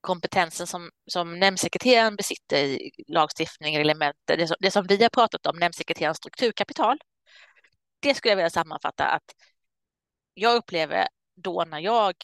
[0.00, 5.46] kompetensen som, som nämndsekreteraren besitter i lagstiftning, reglementer, det som, det som vi har pratat
[5.46, 6.98] om, nämndsekreterarens strukturkapital.
[8.00, 9.22] Det skulle jag vilja sammanfatta att
[10.34, 12.14] jag upplever då när jag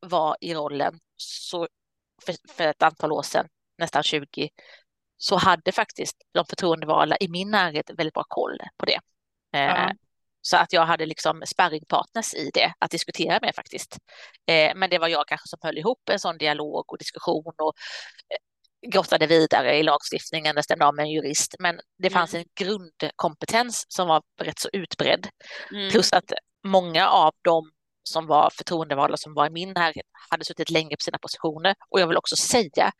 [0.00, 1.68] var i rollen så
[2.26, 3.48] för, för ett antal år sedan,
[3.78, 4.48] nästan 20,
[5.16, 9.00] så hade faktiskt de förtroendevalda i min närhet väldigt bra koll på det.
[9.52, 9.92] Eh, ja.
[10.46, 13.98] Så att jag hade liksom sparringpartners i det att diskutera med faktiskt.
[14.46, 17.72] Eh, men det var jag kanske som höll ihop en sån dialog och diskussion och
[18.30, 21.54] eh, grottade vidare i lagstiftningen, det stämde av med en jurist.
[21.58, 22.40] Men det fanns mm.
[22.40, 25.28] en grundkompetens som var rätt så utbredd.
[25.72, 25.90] Mm.
[25.90, 26.32] Plus att
[26.66, 27.70] många av dem
[28.02, 31.74] som var förtroendevalda som var i min närhet hade suttit länge på sina positioner.
[31.88, 32.92] Och jag vill också säga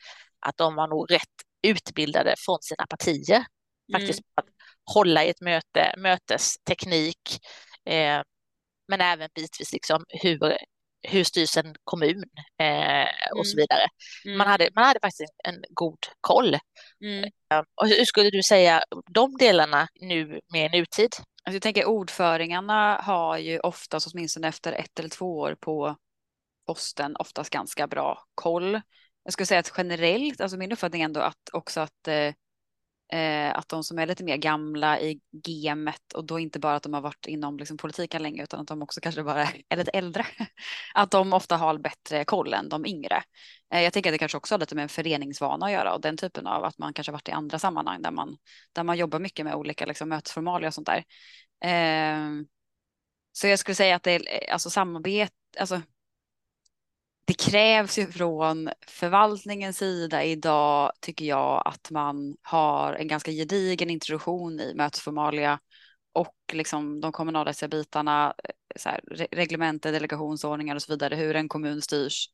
[0.46, 3.44] att de var nog rätt utbildade från sina partier.
[3.92, 4.53] Faktiskt mm.
[4.94, 7.38] Hålla i ett möte, mötesteknik,
[7.86, 8.22] eh,
[8.88, 10.56] men även bitvis liksom hur
[11.08, 12.24] hur styrs en kommun
[12.60, 13.62] eh, och så Mm.
[13.62, 13.86] vidare.
[14.24, 14.38] Mm.
[14.38, 16.58] Man, hade, man hade faktiskt en god koll.
[17.00, 17.24] Mm.
[17.24, 21.10] Eh, och hur skulle du säga de delarna nu med nutid?
[21.44, 25.96] Alltså jag tänker ordföringarna har ju oftast, åtminstone efter ett eller två år på
[26.66, 28.80] posten, oftast ganska bra koll.
[29.24, 32.32] Jag skulle säga att generellt, alltså min uppfattning är ändå att också att, eh,
[33.14, 36.82] eh, att de som är lite mer gamla i gamet och då inte bara att
[36.82, 39.90] de har varit inom liksom, politiken länge utan att de också kanske bara är lite
[39.90, 40.26] äldre,
[40.94, 43.22] att de ofta har bättre koll än de yngre.
[43.74, 46.00] Eh, jag tänker att det kanske också har lite med en föreningsvana att göra och
[46.00, 48.36] den typen av att man kanske har varit i andra sammanhang där man,
[48.72, 51.04] där man jobbar mycket med olika liksom, mötesformalia och sånt där.
[51.64, 52.44] Eh,
[53.32, 55.82] så jag skulle säga att det är eh, alltså samarbete, alltså
[57.24, 63.90] det krävs ju från förvaltningens sida idag tycker jag att man har en ganska gedigen
[63.90, 65.58] introduktion i mötesformalia
[66.12, 71.48] och liksom de kommunalrättsliga bitarna, eh, så här, reglementer, delegationsordningar och så vidare, hur en
[71.48, 72.28] kommun styrs.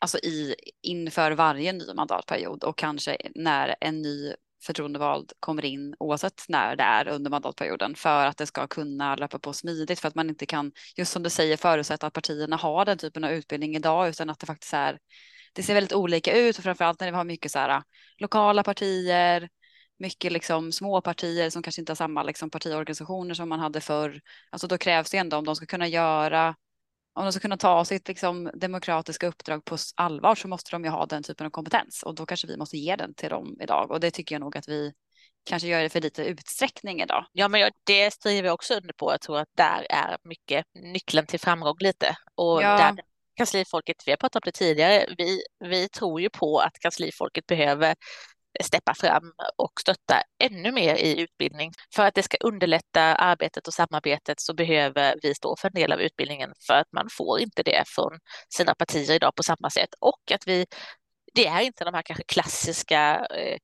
[0.00, 6.42] Alltså i, inför varje ny mandatperiod och kanske när en ny förtroendevald kommer in oavsett
[6.48, 10.14] när det är under mandatperioden för att det ska kunna löpa på smidigt för att
[10.14, 13.76] man inte kan, just som du säger, förutsätta att partierna har den typen av utbildning
[13.76, 14.98] idag utan att det faktiskt är,
[15.52, 17.82] det ser väldigt olika ut och framförallt när vi har mycket så här
[18.18, 19.48] lokala partier,
[19.98, 24.20] mycket liksom små partier som kanske inte har samma liksom partiorganisationer som man hade förr.
[24.50, 26.54] Alltså då krävs det ändå om de ska kunna göra
[27.12, 30.90] om de ska kunna ta sitt liksom, demokratiska uppdrag på allvar så måste de ju
[30.90, 33.90] ha den typen av kompetens och då kanske vi måste ge den till dem idag
[33.90, 34.92] och det tycker jag nog att vi
[35.44, 37.26] kanske gör det för lite utsträckning idag.
[37.32, 39.12] Ja, men det skriver jag också under på.
[39.12, 42.76] Jag tror att där är mycket nyckeln till framgång lite och Ja.
[42.76, 43.00] där
[43.36, 47.94] kanslifolket, vi har pratat om det tidigare, vi, vi tror ju på att kanslifolket behöver
[48.62, 51.72] steppa fram och stötta ännu mer i utbildning.
[51.94, 55.92] För att det ska underlätta arbetet och samarbetet så behöver vi stå för en del
[55.92, 58.18] av utbildningen för att man får inte det från
[58.48, 60.66] sina partier idag på samma sätt och att vi
[61.34, 63.58] det är inte de här kanske klassiska eh,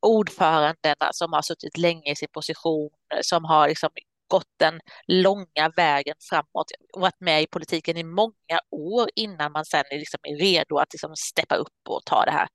[0.00, 2.90] ordförandena som har suttit länge i sin position,
[3.22, 3.90] som har liksom
[4.28, 9.64] gått den långa vägen framåt och varit med i politiken i många år innan man
[9.64, 12.48] sen är, liksom är redo att liksom steppa upp och ta det här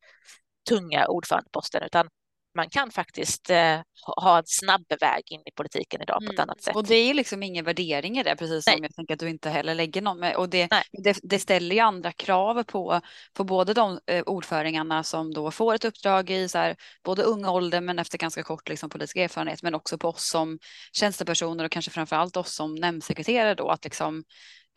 [0.69, 2.09] tunga ordförandeposten, utan
[2.57, 3.79] man kan faktiskt eh,
[4.15, 6.75] ha en snabb väg in i politiken idag på ett annat sätt.
[6.75, 8.81] Och det är liksom ingen värdering i det, precis som Nej.
[8.81, 10.35] jag tänker att du inte heller lägger någon med.
[10.35, 10.67] Och det,
[11.03, 13.01] det, det ställer ju andra krav på,
[13.33, 17.45] på både de eh, ordföringarna som då får ett uppdrag i så här, både ung
[17.45, 20.59] ålder men efter ganska kort liksom, politisk erfarenhet, men också på oss som
[20.91, 24.23] tjänstepersoner och kanske framför allt oss som nämndsekreterare då, att liksom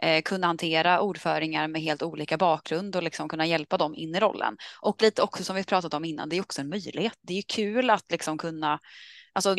[0.03, 4.21] eh, kunna hantera ordföringar med helt olika bakgrund och liksom kunna hjälpa dem in i
[4.21, 4.57] rollen.
[4.81, 7.19] Och lite också som vi pratat om innan, det är också en möjlighet.
[7.21, 8.81] Det är kul att liksom kunna
[9.33, 9.55] Alltså,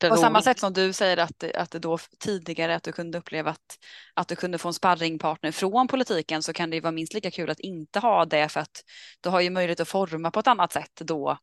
[0.00, 3.50] på samma sätt som du säger att, att det då tidigare att du kunde uppleva
[3.50, 3.78] att,
[4.14, 7.30] att du kunde få en sparringpartner från politiken så kan det ju vara minst lika
[7.30, 8.84] kul att inte ha det för att
[9.20, 11.38] du har ju möjlighet att forma på ett annat sätt då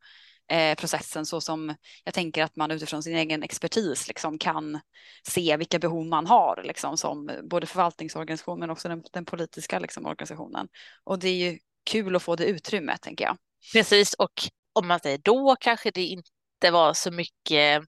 [0.52, 4.80] eh, processen så som jag tänker att man utifrån sin egen expertis liksom kan
[5.28, 10.06] se vilka behov man har liksom som både förvaltningsorganisation men också den, den politiska liksom,
[10.06, 10.68] organisationen.
[11.04, 13.38] Och det är ju kul att få det utrymmet tänker jag.
[13.74, 14.34] Precis, och
[14.74, 17.84] om man säger då kanske det inte var så mycket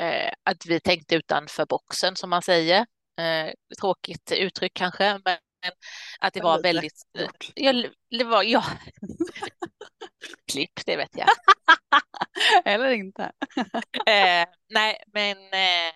[0.00, 2.86] eh, att vi tänkte utanför boxen som man säger.
[3.20, 5.38] Eh, tråkigt uttryck kanske, men
[6.20, 7.02] att det var väldigt...
[7.54, 7.72] Ja,
[8.10, 8.64] det var, ja.
[10.52, 11.28] Klipp, det vet jag.
[12.64, 13.32] Eller inte.
[14.06, 15.92] Eh, nej, men eh,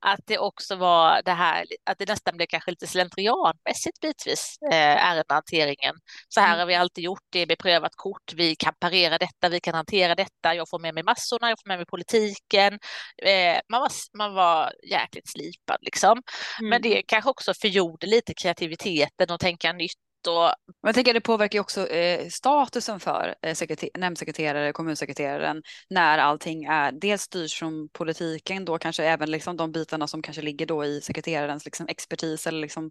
[0.00, 5.06] att det också var det här, att det nästan blev kanske lite slentrianmässigt bitvis, eh,
[5.10, 5.94] ärendehanteringen.
[6.28, 6.58] Så här Mm.
[6.58, 10.14] har vi alltid gjort, det är beprövat kort, vi kan parera detta, vi kan hantera
[10.14, 12.78] detta, jag får med mig massorna, jag får med mig politiken.
[13.22, 16.22] Eh, man, var, man var jäkligt slipad liksom.
[16.60, 16.70] Mm.
[16.70, 19.92] Men det kanske också förgjorde lite kreativiteten och tänka nytt
[20.26, 26.18] och jag tänker det påverkar ju också eh, statusen för eh, sekreter- nämndsekreterare, kommunsekreteraren när
[26.18, 30.66] allting är dels styrs från politiken då kanske även liksom de bitarna som kanske ligger
[30.66, 32.90] då i sekreterarens liksom expertis eller liksom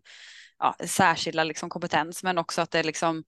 [0.60, 3.24] ja, särskilda liksom kompetens men också att det liksom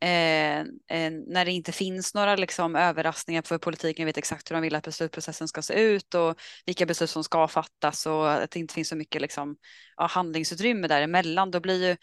[0.00, 4.62] eh, eh, när det inte finns några liksom överraskningar för politiken vet exakt hur de
[4.62, 6.34] vill att beslutsprocessen ska se ut och
[6.66, 9.56] vilka beslut som ska fattas och att det inte finns så mycket liksom,
[9.96, 11.96] ja, handlingsutrymme däremellan då blir ju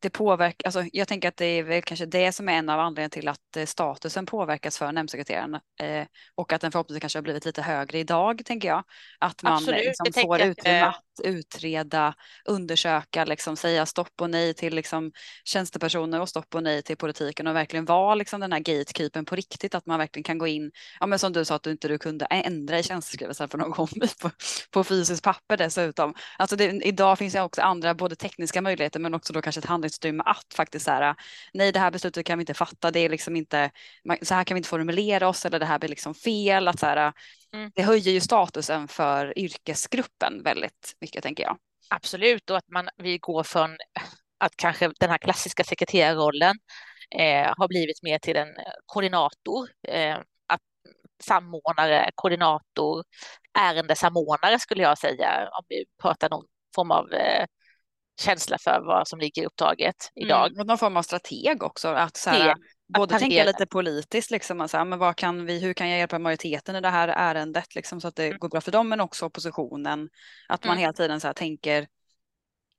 [0.00, 2.80] det påverkar, alltså jag tänker att det är väl kanske det som är en av
[2.80, 7.22] anledningarna till att eh, statusen påverkas för nämndsekreterarna eh, och att den förhoppningsvis kanske har
[7.22, 8.84] blivit lite högre idag tänker jag.
[9.18, 14.20] Att man Absolut, eh, liksom får jag, utrymme eh, att utreda, undersöka, liksom, säga stopp
[14.20, 15.12] och nej till liksom,
[15.44, 19.36] tjänstepersoner och stopp och nej till politiken och verkligen vara liksom, den här gatekeepern på
[19.36, 21.88] riktigt, att man verkligen kan gå in, ja men som du sa att du inte
[21.88, 23.88] du kunde ändra i tjänsteskrivelsen för någon
[24.22, 24.30] på,
[24.70, 26.14] på fysiskt papper dessutom.
[26.38, 29.64] Alltså det, idag finns det också andra, både tekniska möjligheter men också då kanske ett
[29.64, 31.16] handlingsutrymme att faktiskt säga
[31.52, 33.70] nej det här beslutet kan vi inte fatta, det är liksom inte,
[34.22, 36.86] så här kan vi inte formulera oss eller det här blir liksom fel, att så
[36.86, 37.12] här,
[37.56, 37.70] mm.
[37.74, 41.58] det höjer ju statusen för yrkesgruppen väldigt mycket tänker jag.
[41.90, 43.76] Absolut, och att man, vi går från
[44.38, 46.56] att kanske den här klassiska sekreterarrollen
[47.18, 48.54] eh, har blivit mer till en
[48.86, 50.16] koordinator, eh,
[50.46, 50.60] att
[51.22, 53.04] samordnare, koordinator,
[53.58, 57.46] ärendesamordnare skulle jag säga, om vi pratar någon form av eh,
[58.20, 60.46] känsla för vad som ligger i uppdraget idag.
[60.46, 62.54] Mm, och någon form av strateg också, att så här,
[62.88, 66.76] både tänka lite politiskt, liksom, alltså, men vad kan vi, hur kan jag hjälpa majoriteten
[66.76, 68.38] i det här ärendet, liksom, så att det mm.
[68.38, 70.08] går bra för dem, men också oppositionen.
[70.48, 70.80] Att man mm.
[70.80, 71.86] hela tiden så här, tänker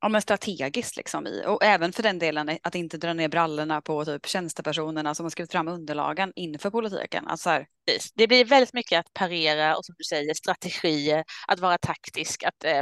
[0.01, 3.81] ja, men strategiskt liksom i, och även för den delen att inte dra ner brallorna
[3.81, 7.27] på typ tjänstepersonerna som har skrivit fram underlagen inför politiken.
[7.27, 7.67] Alltså här...
[8.15, 12.63] Det blir väldigt mycket att parera och som du säger strategier, att vara taktisk, att
[12.63, 12.79] eh,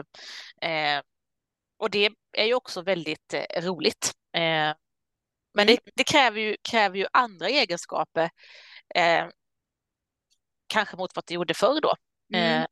[0.71, 1.01] eh,
[1.79, 4.11] och det är ju också väldigt eh, roligt.
[5.55, 8.29] Men det, det, kräver, ju, kräver ju andra egenskaper,
[8.95, 9.25] eh,
[10.67, 11.95] kanske mot vad det gjorde förr då.
[12.33, 12.61] Mm.
[12.61, 12.67] Eh,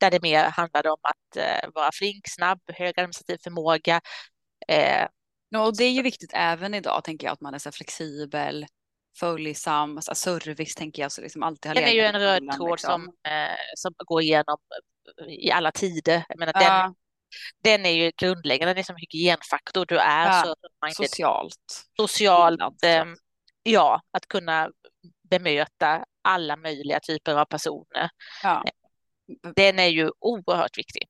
[0.00, 4.00] där det mer handlade om att eh, vara flink, snabb, hög administrativ förmåga.
[4.68, 5.06] Eh,
[5.48, 8.66] ja, och det är ju viktigt även idag, tänker jag, att man är så flexibel,
[9.18, 11.12] följsam, alltså service tänker jag.
[11.12, 13.04] Så liksom alltid har den är ju en röd tråd liksom.
[13.04, 14.58] som, eh, som går igenom
[15.28, 16.24] i alla tider.
[16.28, 16.82] Jag menar, ja.
[16.82, 16.94] den,
[17.64, 19.86] den är ju grundläggande, det är som hygienfaktor.
[19.86, 21.84] Du är ja, så man socialt.
[21.96, 23.04] Socialt, eh,
[23.62, 24.70] ja, att kunna
[25.30, 28.10] bemöta alla möjliga typer av personer.
[28.42, 28.64] Ja.
[29.56, 31.08] Den är ju oerhört viktig.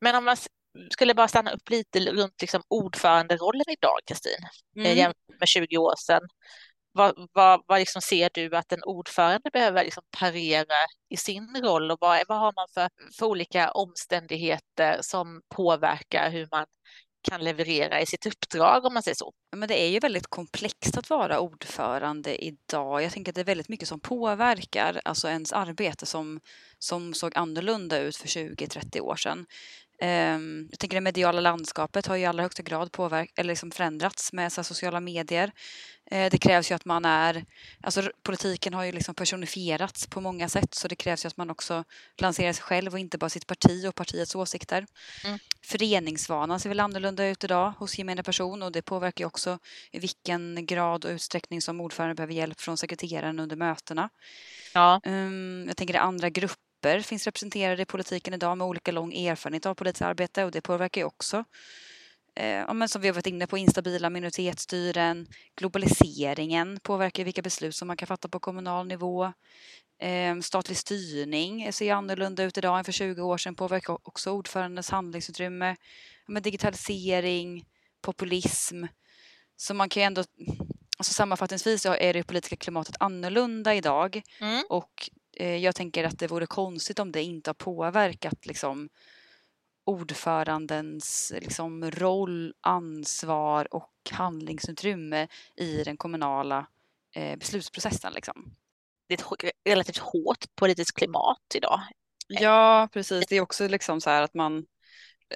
[0.00, 0.36] Men om man
[0.90, 4.38] skulle bara stanna upp lite runt liksom ordföranderollen idag, Kristin,
[4.76, 4.96] mm.
[4.96, 6.22] jämfört med 20 år sedan
[6.98, 10.74] vad, vad, vad liksom ser du att en ordförande behöver liksom parera
[11.10, 16.48] i sin roll och vad, vad har man för, för olika omständigheter som påverkar hur
[16.50, 16.66] man
[17.22, 19.32] kan leverera i sitt uppdrag om man säger så.
[19.56, 23.02] Men det är ju väldigt komplext att vara ordförande idag.
[23.02, 26.40] Jag tänker att det är väldigt mycket som påverkar alltså ens arbete som,
[26.78, 29.46] som såg annorlunda ut för 20-30 år sedan.
[30.02, 33.70] Um, jag tänker det mediala landskapet har ju i allra högsta grad påverk eller liksom
[33.70, 35.52] förändrats med så sociala medier.
[36.12, 37.44] Uh, det krävs ju att man är,
[37.82, 41.50] alltså politiken har ju liksom personifierats på många sätt så det krävs ju att man
[41.50, 41.84] också
[42.20, 44.86] lanserar sig själv och inte bara sitt parti och partiets åsikter.
[45.24, 45.38] Mm.
[45.66, 49.58] Föreningsvanan ser väl annorlunda ut idag hos gemene person och det påverkar ju också
[49.92, 54.08] i vilken grad och utsträckning som ordförande behöver hjälp från sekreteraren under mötena.
[54.74, 55.00] Ja.
[55.04, 59.12] Um, jag tänker det andra grupper grupper finns representerade i politiken idag med olika lång
[59.14, 61.44] erfarenhet av politiskt arbete och det påverkar ju också
[62.36, 67.88] eh, men som vi har varit inne på, instabila minoritetsstyren, globaliseringen påverkar vilka beslut som
[67.88, 69.32] man kan fatta på kommunal nivå.
[70.00, 74.90] Eh, statlig styrning ser annorlunda ut idag än för 20 år sedan, påverkar också ordförandes
[74.90, 75.76] handlingsutrymme.
[76.26, 77.64] Men digitalisering,
[78.02, 78.84] populism.
[79.56, 80.24] Så man kan ju ändå,
[80.98, 84.64] alltså sammanfattningsvis är det politiska klimatet annorlunda idag mm.
[84.68, 85.10] och
[85.44, 88.88] jag tänker att det vore konstigt om det inte har påverkat liksom,
[89.88, 96.66] ordförandens liksom, roll, ansvar och handlingsutrymme i den kommunala
[97.14, 98.12] eh, beslutsprocessen.
[98.12, 98.56] Liksom.
[99.08, 101.80] Det är ett relativt hårt politiskt klimat idag.
[102.26, 103.26] Ja, precis.
[103.26, 104.58] Det är också liksom så här att man,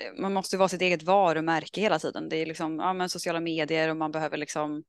[0.00, 2.28] eh, man måste vara sitt eget varumärke hela tiden.
[2.28, 4.82] Det är liksom ja, men sociala medier och man behöver liksom eh,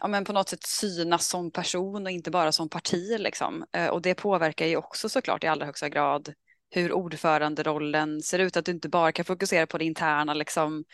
[0.00, 3.16] ja, men på något sätt synas som person och inte bara som parti.
[3.18, 3.64] Liksom.
[3.72, 6.34] Eh, och det påverkar ju också såklart i allra högsta grad
[6.70, 8.56] hur ordföranderollen ser ut.
[8.56, 10.84] Att du inte bara kan fokusera på det interna liksom,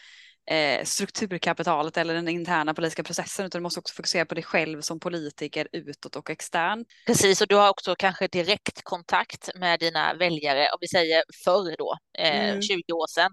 [0.51, 4.81] eh, strukturkapitalet eller den interna politiska processen utan du måste också fokusera på dig själv
[4.81, 6.85] som politiker utåt och extern.
[7.07, 11.75] Precis, och du har också kanske direkt kontakt med dina väljare, om vi säger förr
[11.79, 12.63] då, eh, mm.
[12.63, 13.31] 20 år sedan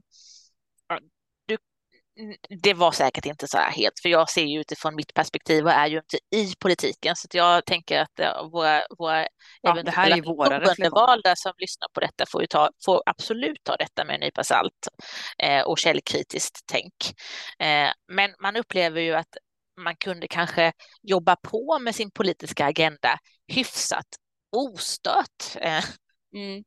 [2.63, 5.71] det var säkert inte så här helt, för jag ser ju utifrån mitt perspektiv och
[5.71, 9.27] är ju inte i politiken, så jag tänker att våra, våra
[9.61, 13.63] ja, det här är våra valda som lyssnar på detta får, ju ta, får absolut
[13.63, 14.87] ta detta med en nypa salt
[15.37, 16.93] eh, och källkritiskt tänk.
[17.59, 19.37] Eh, men man upplever ju att
[19.79, 24.07] man kunde kanske jobba på med sin politiska agenda hyfsat
[24.51, 25.55] ostört.
[25.55, 25.83] Eh,
[26.35, 26.63] mm.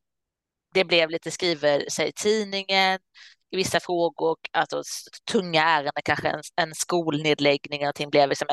[0.73, 2.99] Det blev lite skriver sig i tidningen,
[3.53, 4.83] i vissa frågor, alltså
[5.31, 8.47] tunga ärenden, kanske en, en skolnedläggning eller någonting, blev liksom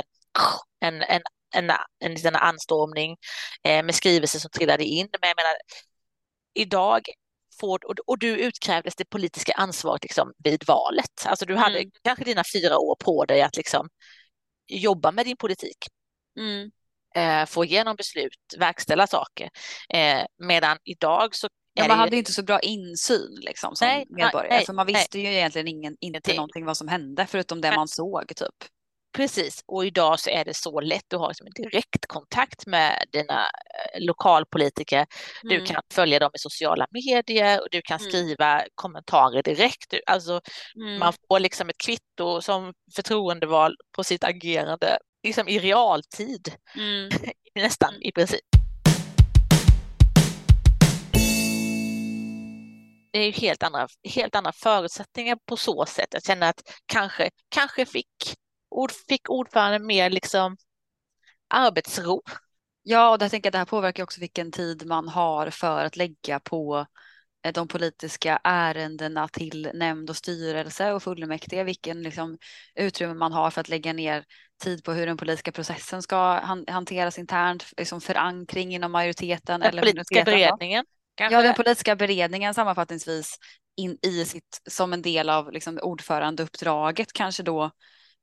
[0.81, 1.23] en, en, en
[1.55, 1.71] en,
[2.01, 3.17] en liten anstormning
[3.63, 5.09] eh, med skrivelser som trillade in.
[5.21, 5.55] Men jag menar,
[6.55, 7.01] idag
[7.61, 11.27] får, och, och du utkrävdes det politiska ansvaret liksom, vid valet.
[11.27, 11.91] Alltså du hade Mm.
[12.05, 13.89] kanske dina fyra år på dig att liksom,
[14.69, 15.77] jobba med din politik.
[16.39, 16.71] Mm.
[17.15, 19.51] Eh, få igenom beslut, verkställa saker.
[19.89, 24.07] Eh, medan idag så Ja, man hade ju inte så bra insyn liksom, som Nej,
[24.11, 24.95] nej, medborgare, nej, för man nej.
[24.95, 27.77] visste ju egentligen ingen, inte någonting vad som hände, förutom det Nej.
[27.77, 28.55] man såg typ.
[29.17, 31.05] Precis, och idag så är det så lätt.
[31.09, 35.07] Du har liksom direktkontakt med dina eh, lokalpolitiker.
[35.43, 35.67] Du Mm.
[35.67, 38.11] kan följa dem i sociala medier och du kan Mm.
[38.11, 39.95] skriva kommentarer direkt.
[40.07, 40.41] Alltså,
[40.77, 40.99] Mm.
[40.99, 47.09] Man får liksom ett kvitto som förtroendevald på sitt agerande liksom i realtid, Mm.
[47.55, 48.03] nästan Mm.
[48.03, 48.41] i princip.
[53.11, 56.09] Det är ju helt andra, helt andra förutsättningar på så sätt.
[56.11, 58.35] Jag känner att kanske, kanske fick,
[58.71, 60.57] ord, fick ordföranden mer liksom
[61.49, 62.23] arbetsro.
[62.83, 65.97] Ja, och jag tänker att det här påverkar också vilken tid man har för att
[65.97, 66.87] lägga på
[67.45, 72.39] eh, de politiska ärendena till nämnd och styrelse och fullmäktige, vilken liksom
[72.75, 74.25] utrymme man har för att lägga ner
[74.63, 79.69] tid på hur den politiska processen ska han hanteras internt, liksom förankring inom majoriteten Den
[79.69, 80.59] eller politiska minoriteten.
[80.59, 81.00] då.
[81.21, 81.37] Kanske.
[81.37, 83.37] Ja, den politiska beredningen sammanfattningsvis
[83.77, 87.71] in i sitt, som en del av liksom, ordförandeuppdraget kanske då,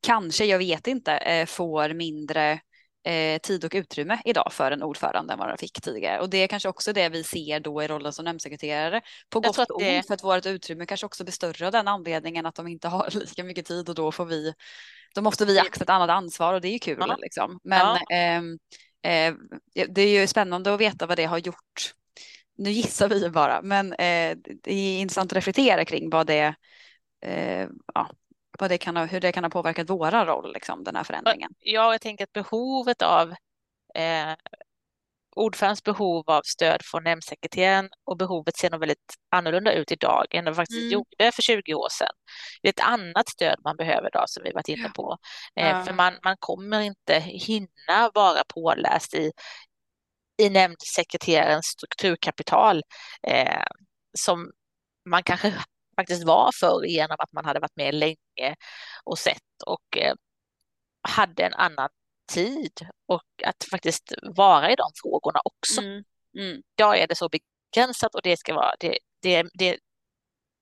[0.02, 2.60] kanske, jag vet inte, eh, får mindre
[3.08, 6.20] eh, tid och utrymme idag för en ordförande än vad den fick tidigare.
[6.20, 9.58] Och det är kanske också det vi ser då i rollen som nämndsekreterare på gott
[9.70, 12.56] och det- ont, för att vårt utrymme kanske också blir större av den anledningen att
[12.56, 14.54] de inte har lika mycket tid och då får vi,
[15.16, 17.16] då måste vi axla ett annat ansvar och det är ju kul Ja.
[17.20, 17.60] liksom.
[17.64, 17.80] Men
[18.10, 18.16] Ja.
[18.16, 18.58] ehm,
[19.02, 19.34] eh,
[19.90, 21.94] det är ju spännande att veta vad det har gjort
[22.58, 26.56] nu gissar vi bara, men eh, det är intressant att reflektera kring vad det,
[27.26, 28.10] eh, ja,
[28.60, 31.52] vad det kan ha, hur det kan ha påverkat våra roll, liksom, den här förändringen.
[31.60, 33.30] Ja, jag tänker att behovet av
[33.96, 34.36] eh,
[35.36, 40.46] ordförandens behov av stöd från nämndsekreteraren och behovet ser nog väldigt annorlunda ut idag än
[40.46, 40.92] det faktiskt Mm.
[40.92, 42.08] gjorde för 20 år sedan.
[42.62, 45.18] Det är ett annat stöd man behöver idag som vi varit inne på.
[45.56, 45.84] Eh, Ja.
[45.84, 49.32] För man, man kommer inte hinna vara påläst i,
[50.38, 52.84] i nämndsekreterarens strukturkapital
[53.28, 53.64] eh,
[54.18, 54.52] som
[55.10, 55.54] man kanske
[55.96, 58.56] faktiskt var förr genom att man hade varit med länge
[59.04, 60.14] och sett och eh,
[61.02, 61.90] hade en annan
[62.34, 65.82] tid och att faktiskt vara i de frågorna också.
[65.82, 66.04] Mm.
[66.38, 66.62] Mm.
[66.78, 69.78] Idag är det så begränsat och det ska vara, det, det, det,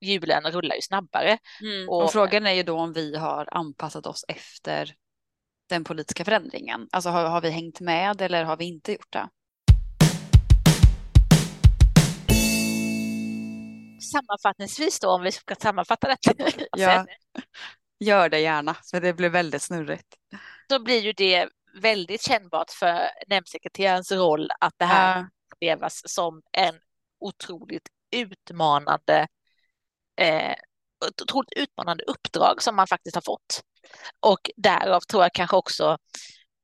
[0.02, 1.38] hjulen rullar ju snabbare.
[1.62, 1.90] Mm.
[1.90, 4.96] Och- Och frågan är ju då om vi har anpassat oss efter
[5.70, 6.88] den politiska förändringen.
[6.92, 9.30] Alltså har, har vi hängt med eller har vi inte gjort det?
[14.02, 17.06] Sammanfattningsvis då, om vi ska sammanfatta detta, Ja.
[18.00, 20.16] Gör det gärna, för det blir väldigt snurrigt.
[20.70, 21.50] så blir ju det
[21.82, 25.28] väldigt kännbart för nämndsekreterarens roll att det här Ja.
[25.54, 26.76] upplevas som en
[27.20, 29.28] otroligt utmanande
[30.22, 30.54] eh,
[31.22, 33.62] otroligt utmanande uppdrag som man faktiskt har fått.
[34.20, 35.98] Och därav tror jag kanske också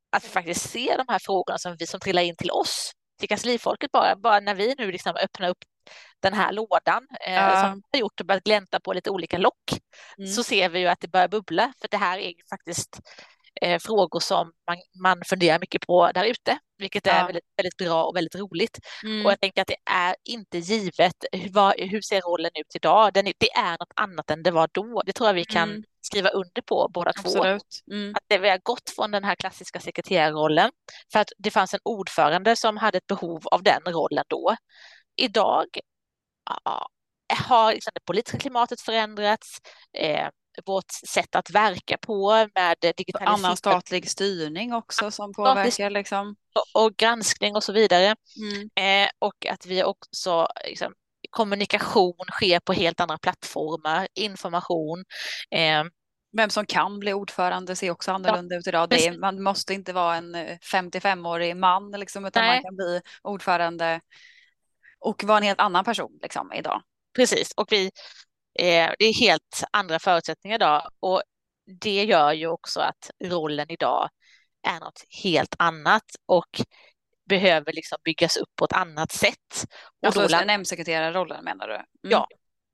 [0.09, 3.29] att vi faktiskt ser de här frågorna som, vi, som trillar in till oss, till
[3.29, 5.57] kanslifolket bara, bara när vi nu liksom öppnar upp
[6.19, 7.61] den här lådan eh, Ja.
[7.61, 9.55] som vi har gjort och börjat glänta på lite olika lock
[10.17, 10.29] Mm.
[10.31, 12.99] så ser vi ju att det börjar bubbla för det här är ju faktiskt
[13.61, 17.25] eh, frågor som man, man funderar mycket på där ute, vilket är Ja.
[17.25, 18.79] väldigt, väldigt bra och väldigt roligt.
[19.03, 19.25] Mm.
[19.25, 21.15] Och jag tänker att det är inte givet.
[21.31, 23.13] Hur, vad, hur ser rollen ut idag?
[23.13, 25.01] Den det är något annat än det var då.
[25.05, 25.83] Det tror jag vi kan Mm.
[26.01, 27.29] skriva under på båda två.
[27.29, 27.79] Absolut.
[27.91, 28.15] Mm.
[28.15, 30.71] Att det, vi har gått från den här klassiska sekreterarrollen
[31.11, 34.55] för att det fanns en ordförande som hade ett behov av den rollen då.
[35.16, 35.68] Idag
[36.64, 36.88] ja,
[37.38, 39.57] har liksom det politiska klimatet förändrats.
[39.97, 40.28] Eh,
[40.66, 46.36] vårt sätt att verka på med digitalisering Annan statlig styrning också som påverkar liksom.
[46.74, 48.16] och, granskning och så vidare.
[48.41, 48.70] Mm.
[49.05, 50.93] Eh, och att vi också liksom,
[51.30, 55.03] kommunikation sker på helt andra plattformar, information.
[55.51, 55.84] Eh,
[56.38, 58.93] Vem som kan bli ordförande ser också annorlunda ut idag.
[58.93, 62.64] Är, man måste inte vara en eh, 55-årig man liksom, utan man Nej.
[62.64, 64.01] kan bli ordförande
[65.01, 66.81] och vara en helt annan person liksom, idag.
[67.15, 67.85] precis, och vi,
[68.59, 71.21] eh, det är helt andra förutsättningar idag och
[71.81, 74.09] det gör ju också att rollen idag
[74.67, 76.61] är något helt annat och
[77.29, 79.65] behöver liksom byggas upp på ett annat sätt.
[80.01, 81.73] Och Alltså land- nämndsekreterarrollen menar du?
[81.75, 81.85] Mm.
[82.01, 82.27] Ja.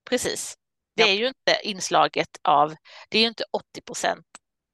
[0.09, 0.55] Precis.
[0.95, 1.07] Det Ja.
[1.09, 2.75] är ju inte inslaget av,
[3.09, 4.25] det är ju inte 80 procent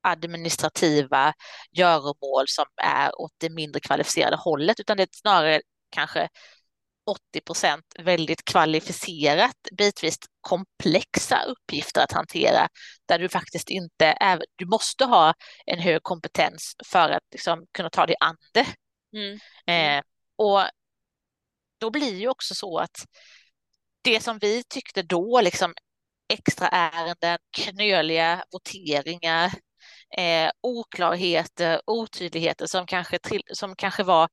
[0.02, 1.34] administrativa
[1.72, 6.30] göromål som är åt det mindre kvalificerade hållet, utan det är snarare kanske
[7.06, 12.68] 80 procent väldigt kvalificerat, bitvis komplexa uppgifter att hantera,
[13.06, 15.34] där du faktiskt inte är, du måste ha
[15.66, 18.68] en hög kompetens för att liksom kunna ta dig an det.
[19.14, 19.40] Mm.
[19.66, 19.98] Mm.
[19.98, 20.04] Eh,
[20.36, 20.62] och
[21.78, 23.06] då blir ju också så att
[24.02, 25.74] det som vi tyckte då, liksom
[26.34, 29.52] extra ärenden, knöliga voteringar,
[30.18, 34.30] eh, oklarheter, otydligheter som kanske, till, som kanske var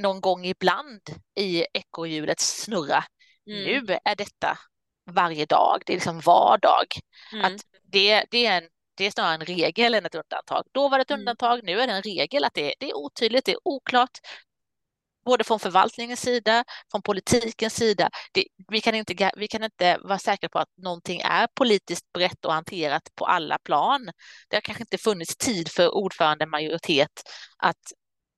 [0.00, 1.00] någon gång ibland
[1.36, 3.04] i ekorrhjulets snurra.
[3.46, 3.64] Mm.
[3.64, 4.58] Nu är detta
[5.10, 6.86] varje dag, det är liksom vardag.
[7.32, 7.44] Mm.
[7.44, 10.64] Att det, det, är en, det är snarare en regel än ett undantag.
[10.72, 11.20] Då var det ett mm.
[11.20, 14.18] undantag, nu är det en regel att det, det är otydligt, det är oklart,
[15.24, 18.10] både från förvaltningens sida, från politikens sida.
[18.32, 22.44] Det, vi, kan inte, vi kan inte vara säkra på att någonting är politiskt brett
[22.44, 24.10] och hanterat på alla plan.
[24.48, 27.22] Det har kanske inte funnits tid för ordförande majoritet
[27.58, 27.92] att,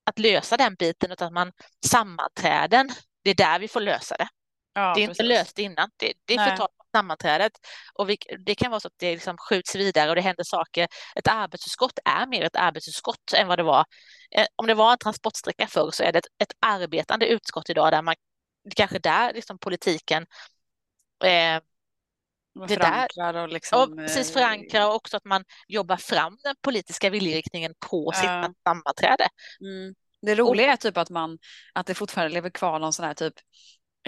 [0.04, 1.52] att lösa den biten, utan man
[1.86, 2.90] sammanträden,
[3.24, 4.28] det är där vi får lösa det.
[4.74, 5.08] Ja, det är precis.
[5.08, 7.52] inte löst innan, det, det är för sammanträdet.
[7.94, 10.88] Och vi, det kan vara så att det liksom skjuts vidare och det händer saker.
[11.16, 13.84] Ett arbetsutskott är mer ett arbetsutskott än vad det var.
[14.30, 17.92] Eh, om det var en transportsträcka förr så är det ett, ett arbetande utskott idag
[17.92, 18.14] där man
[18.76, 20.26] kanske där liksom politiken
[21.24, 21.60] eh,
[22.68, 23.80] det förankrar och liksom...
[23.80, 28.20] Och precis eh, förankrar och också att man jobbar fram den politiska viljeriktningen på ja.
[28.20, 29.28] sitt sammanträde.
[29.60, 29.94] Mm.
[30.22, 31.38] Det roliga är typ att man,
[31.72, 33.34] att det fortfarande lever kvar någon sån här typ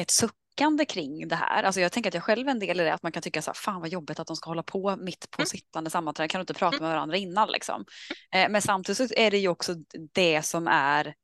[0.01, 1.62] ett suck tyckande kring det här.
[1.62, 3.51] Alltså jag tänker att jag själv en del i det, att man kan tycka så
[3.51, 5.47] här, fan vad jobbigt att de ska hålla på mitt på mm.
[5.47, 6.88] sittande sammanträde, kan du inte prata mm.
[6.88, 7.84] med varandra innan liksom?
[8.34, 9.74] Eh, men samtidigt så är det ju också
[10.14, 11.14] det som är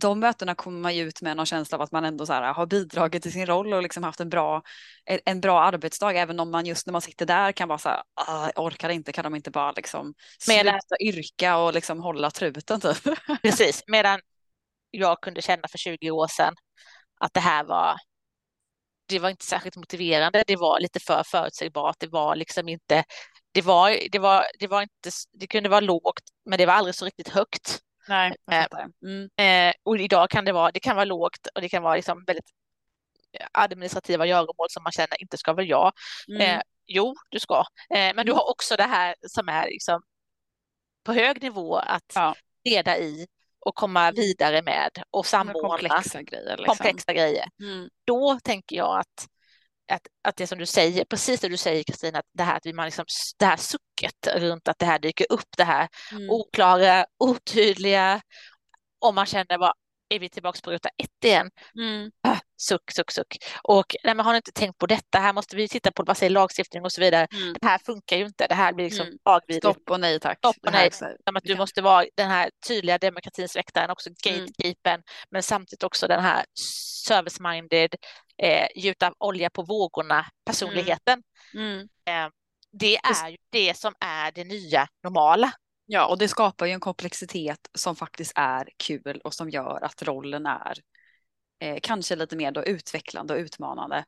[0.00, 2.52] de mötena kommer man ju ut med någon känsla av att man ändå så här,
[2.52, 4.62] har bidragit till sin roll och liksom haft en bra,
[5.24, 8.02] en bra arbetsdag, även om man just när man sitter där kan vara så här,
[8.14, 12.80] ah, jag orkar inte, kan de inte bara liksom sluta yrka och liksom hålla truten
[12.80, 12.96] typ.
[13.42, 14.20] Precis, medan
[14.90, 16.54] jag kunde känna för 20 år sedan
[17.20, 17.96] att det här var
[19.08, 20.44] det var inte särskilt motiverande.
[20.46, 21.96] Det var lite för förutsägbart.
[21.98, 23.04] Det var liksom inte,
[23.52, 26.94] det var, det var, det var inte, det kunde vara lågt, men det var aldrig
[26.94, 27.80] så riktigt högt.
[28.08, 28.66] Nej, eh,
[29.02, 29.28] mm.
[29.36, 32.24] eh, och idag kan det vara, det kan vara lågt och det kan vara liksom
[32.26, 32.50] väldigt
[33.52, 35.92] administrativa göromål som man känner inte ska väl jag.
[36.28, 36.40] Mm.
[36.40, 37.64] Eh, jo, du ska.
[37.90, 40.02] Eh, men du har också det här som är liksom
[41.04, 42.34] på hög nivå att ja.
[42.64, 43.26] leda i
[43.60, 44.14] och komma mm.
[44.14, 46.56] vidare med och samordna komplexa grejer.
[46.56, 46.66] Liksom.
[46.66, 47.48] Komplexa grejer.
[47.60, 47.88] Mm.
[48.04, 49.28] Då tänker jag att,
[49.92, 52.74] att, att det som du säger, precis det du säger Kristina, att det här, att
[52.74, 53.04] man liksom,
[53.38, 56.30] det här sucket runt att det här dyker upp, det här mm.
[56.30, 58.20] oklara, otydliga,
[58.98, 59.72] om man känner vad
[60.08, 61.50] är vi tillbaka på ruta ett igen.
[61.78, 62.10] Mm.
[62.22, 63.36] Ah, suck, suck, suck.
[63.62, 65.18] Och nej, men har ni inte tänkt på detta?
[65.18, 67.26] Här måste vi titta på vad säger lagstiftning och så vidare.
[67.32, 67.54] Mm.
[67.60, 68.46] Det här funkar ju inte.
[68.46, 69.18] Det här blir liksom mm.
[69.24, 69.64] lagvidrigt.
[69.64, 70.38] Stopp och nej tack.
[70.38, 70.90] Stopp och nej.
[70.90, 74.40] Som att du måste vara den här tydliga demokratins väktaren, också mm.
[74.46, 76.44] gatekeepern, men samtidigt också den här
[77.08, 77.94] service-minded,
[78.42, 81.22] eh, gjuta olja på vågorna personligheten.
[81.54, 81.80] Mm.
[81.80, 82.30] Eh,
[82.72, 85.52] det är ju det som är det nya normala.
[85.86, 90.02] Ja, och det skapar ju en komplexitet som faktiskt är kul och som gör att
[90.02, 90.74] rollen är
[91.60, 94.04] eh, kanske lite mer då utvecklande och utmanande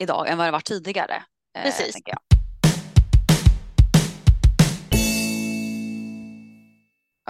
[0.00, 1.22] idag än vad det var tidigare.
[1.56, 1.96] Eh, Precis.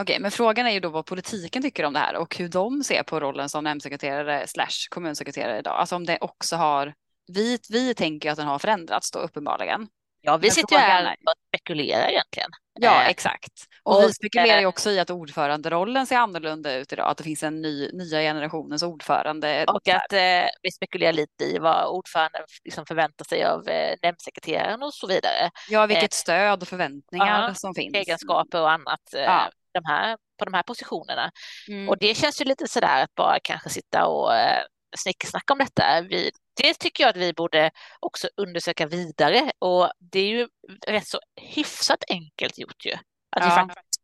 [0.01, 2.85] Okej, men frågan är ju då vad politiken tycker om det här och hur de
[2.85, 5.77] ser på rollen som nämndsekreterare slash kommunsekreterare idag.
[5.77, 6.95] Alltså om det också har,
[7.33, 9.89] vi, vi tänker att den har förändrats då uppenbarligen.
[10.21, 12.51] Ja, vi sitter ju här och spekulerar egentligen.
[12.81, 13.53] Ja, eh, exakt.
[13.83, 17.25] Och, och vi spekulerar ju också i att ordföranderollen ser annorlunda ut idag, att det
[17.25, 19.65] finns en ny, nya generationens ordförande.
[19.65, 24.83] Och att eh, vi spekulerar lite i vad ordföranden liksom förväntar sig av eh, nämndsekreteraren
[24.83, 25.51] och så vidare.
[25.69, 27.95] Ja, vilket eh, stöd och förväntningar uh, som finns.
[27.95, 29.51] Egenskaper och annat eh, ja.
[29.73, 31.31] De här, på de här positionerna.
[31.69, 31.89] Mm.
[31.89, 34.63] Och det känns ju lite sådär att bara kanske sitta och eh,
[34.97, 36.01] snicksnacka om detta.
[36.01, 36.31] Vi,
[36.63, 40.49] det tycker jag att vi borde också undersöka vidare och det är ju
[40.87, 42.93] rätt så hyfsat enkelt gjort ju.
[43.37, 43.45] Att ja.
[43.45, 44.03] vi faktiskt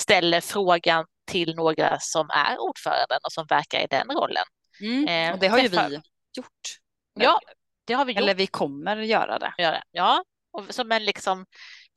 [0.00, 4.44] ställer frågan till några som är ordföranden och som verkar i den rollen.
[4.80, 5.08] Mm.
[5.08, 6.00] Eh, och det har ju vi
[6.36, 6.78] gjort.
[7.14, 7.40] Ja,
[7.84, 8.22] det har vi gjort.
[8.22, 9.54] Eller vi kommer göra det.
[9.90, 11.46] Ja, och som en liksom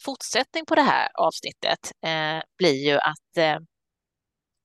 [0.01, 3.59] fortsättning på det här avsnittet eh, blir ju att eh,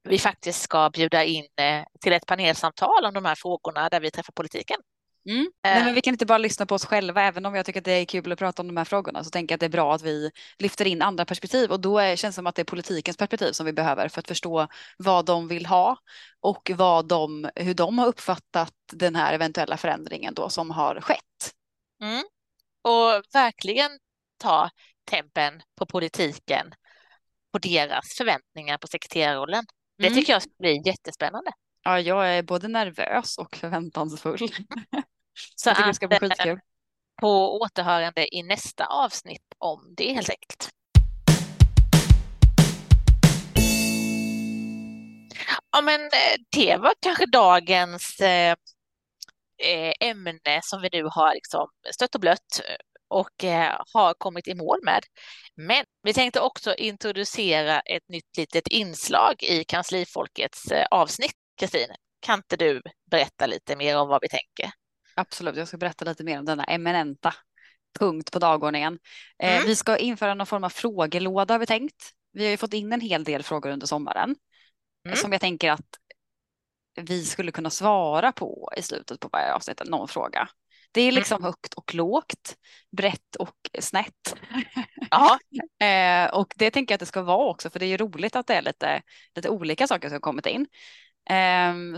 [0.08, 4.10] vi faktiskt ska bjuda in eh, till ett panelsamtal om de här frågorna där vi
[4.10, 4.80] träffar politiken.
[5.28, 5.50] Mm.
[5.64, 5.94] Nej, men eh.
[5.94, 8.04] vi kan inte bara lyssna på oss själva, även om jag tycker att det är
[8.04, 10.02] kul att prata om de här frågorna så tänker jag att det är bra att
[10.02, 13.16] vi lyfter in andra perspektiv och då är, känns det som att det är politikens
[13.16, 14.68] perspektiv som vi behöver för att förstå
[14.98, 15.96] vad de vill ha
[16.40, 21.52] och vad de, hur de har uppfattat den här eventuella förändringen då som har skett.
[22.02, 22.24] Mm.
[22.82, 23.90] Och verkligen
[24.38, 24.70] ta
[25.10, 26.74] tempen på politiken,
[27.52, 29.64] på deras förväntningar på sekreterarrollen.
[29.98, 30.18] Det mm.
[30.18, 31.50] tycker jag blir jättespännande.
[31.82, 34.38] Ja, jag är både nervös och förväntansfull.
[35.56, 36.60] Så jag tycker det ska bli eh, skitkul.
[37.20, 40.70] På återhörande i nästa avsnitt om det helt enkelt.
[45.72, 48.56] Ja, men eh, det var kanske dagens eh,
[50.00, 52.60] ämne som vi nu har liksom stött och blött
[53.12, 53.44] och
[53.92, 55.04] har kommit i mål med.
[55.56, 61.34] Men vi tänkte också introducera ett nytt litet inslag i kanslifolkets avsnitt.
[61.60, 61.88] Kristin,
[62.20, 64.72] kan inte du berätta lite mer om vad vi tänker?
[65.14, 67.34] Absolut, jag ska berätta lite mer om denna eminenta
[67.98, 68.98] punkt på dagordningen.
[69.38, 69.66] Mm.
[69.66, 72.10] vi ska införa någon form av frågelåda har vi tänkt.
[72.32, 74.36] Vi har ju fått in en hel del frågor under sommaren
[75.06, 75.16] mm.
[75.16, 75.86] som jag tänker att
[77.00, 80.48] vi skulle kunna svara på i slutet på varje avsnitt, någon fråga.
[80.92, 81.44] Det är liksom mm.
[81.44, 82.56] högt och lågt,
[82.96, 84.36] brett och snett.
[85.82, 88.36] eh, och det tänker jag att det ska vara också, för det är ju roligt
[88.36, 89.02] att det är lite,
[89.34, 90.66] lite olika saker som har kommit in.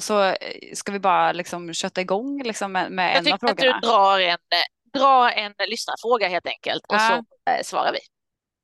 [0.00, 0.34] Så eh,
[0.74, 3.48] ska vi bara liksom kötta igång liksom med, med en av frågorna?
[3.48, 4.38] Jag tycker att du drar en,
[4.94, 7.08] drar en lyssnarfråga helt enkelt och uh.
[7.08, 7.14] så
[7.50, 7.98] eh, svarar vi.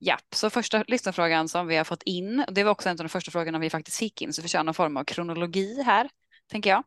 [0.02, 3.08] Ja, så första lyssnarfrågan som vi har fått in, det var också en av de
[3.08, 6.08] första frågorna vi faktiskt fick in, så vi kör någon form av kronologi här,
[6.50, 6.84] tänker jag.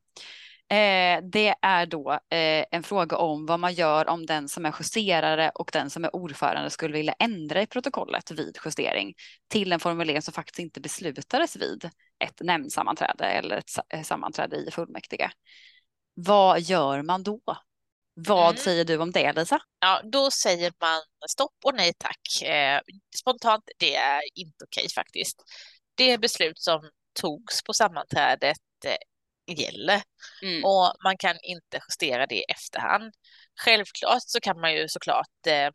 [0.70, 4.76] Eh, det är då eh, en fråga om vad man gör om den som är
[4.80, 9.14] justerare och den som är ordförande skulle vilja ändra i protokollet vid justering
[9.47, 11.89] till en formulering som faktiskt inte beslutades vid
[12.20, 15.32] ett nämndsammanträde eller ett eh, sammanträde i fullmäktige.
[16.14, 17.41] Vad gör man då?
[18.14, 18.57] Vad mm.
[18.57, 19.59] säger du om det, Lisa?
[19.80, 22.41] Ja, då säger man stopp och nej tack.
[22.43, 22.82] Eh,
[23.20, 25.43] spontant, det är inte okej faktiskt.
[25.95, 26.89] Det beslut som
[27.20, 28.95] togs på sammanträdet eh,
[29.47, 30.01] gäller
[30.41, 30.63] mm.
[30.63, 33.13] och man kan inte justera det i efterhand.
[33.59, 35.69] Självklart så kan man ju såklart eh,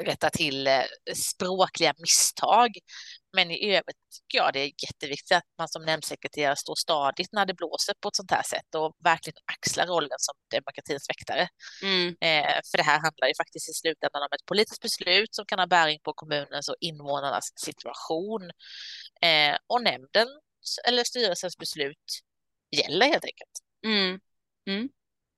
[0.00, 0.82] rätta till eh,
[1.14, 2.70] språkliga misstag.
[3.36, 7.46] Men i övrigt tycker jag det är jätteviktigt att man som nämndsekreterare står stadigt när
[7.46, 11.48] det blåser på ett sånt här sätt och verkligen axlar rollen som demokratins väktare.
[11.82, 12.08] Mm.
[12.08, 15.58] Eh, för det här handlar ju faktiskt i slutändan om ett politiskt beslut som kan
[15.58, 18.42] ha bäring på kommunens och invånarnas situation.
[19.22, 20.28] Eh, och nämnden
[20.88, 22.08] eller styrelsens beslut
[22.74, 23.50] gäller helt enkelt.
[23.86, 24.20] Mm.
[24.70, 24.88] Mm.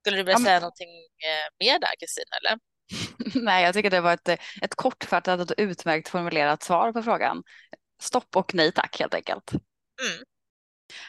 [0.00, 0.62] Skulle du vilja säga ja, men...
[0.62, 2.24] någonting eh, mer där, Kristin?
[2.40, 2.58] Eller?
[3.44, 4.28] Nej, jag tycker det var ett,
[4.62, 7.42] ett kortfattat och utmärkt formulerat svar på frågan.
[8.02, 9.52] Stopp och nej tack helt enkelt.
[9.52, 10.24] Mm.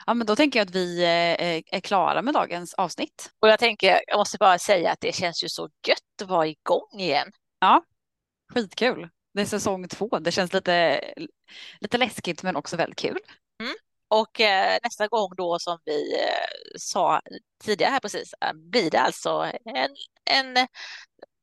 [0.05, 3.31] Ja, men då tänker jag att vi eh, är klara med dagens avsnitt.
[3.39, 6.47] Och jag tänker, jag måste bara säga att det känns ju så gött att vara
[6.47, 7.31] igång igen.
[7.59, 7.83] Ja,
[8.53, 9.09] skitkul.
[9.33, 10.19] Det är säsong två.
[10.19, 11.01] Det känns lite,
[11.79, 13.17] lite läskigt men också väldigt kul.
[14.09, 17.21] Och eh, nästa gång då som vi eh, sa
[17.63, 19.95] tidigare här precis eh, blir det alltså en,
[20.31, 20.67] en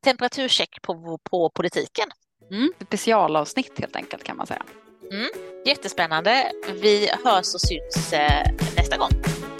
[0.03, 2.09] temperaturcheck på, på politiken.
[2.51, 4.63] Mm, specialavsnitt helt enkelt kan man säga.
[5.11, 5.29] Mm,
[5.65, 6.51] jättespännande.
[6.81, 9.11] Vi hörs och syns eh, nästa gång.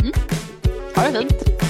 [0.02, 0.14] Mm.
[0.96, 1.65] Ha det fint.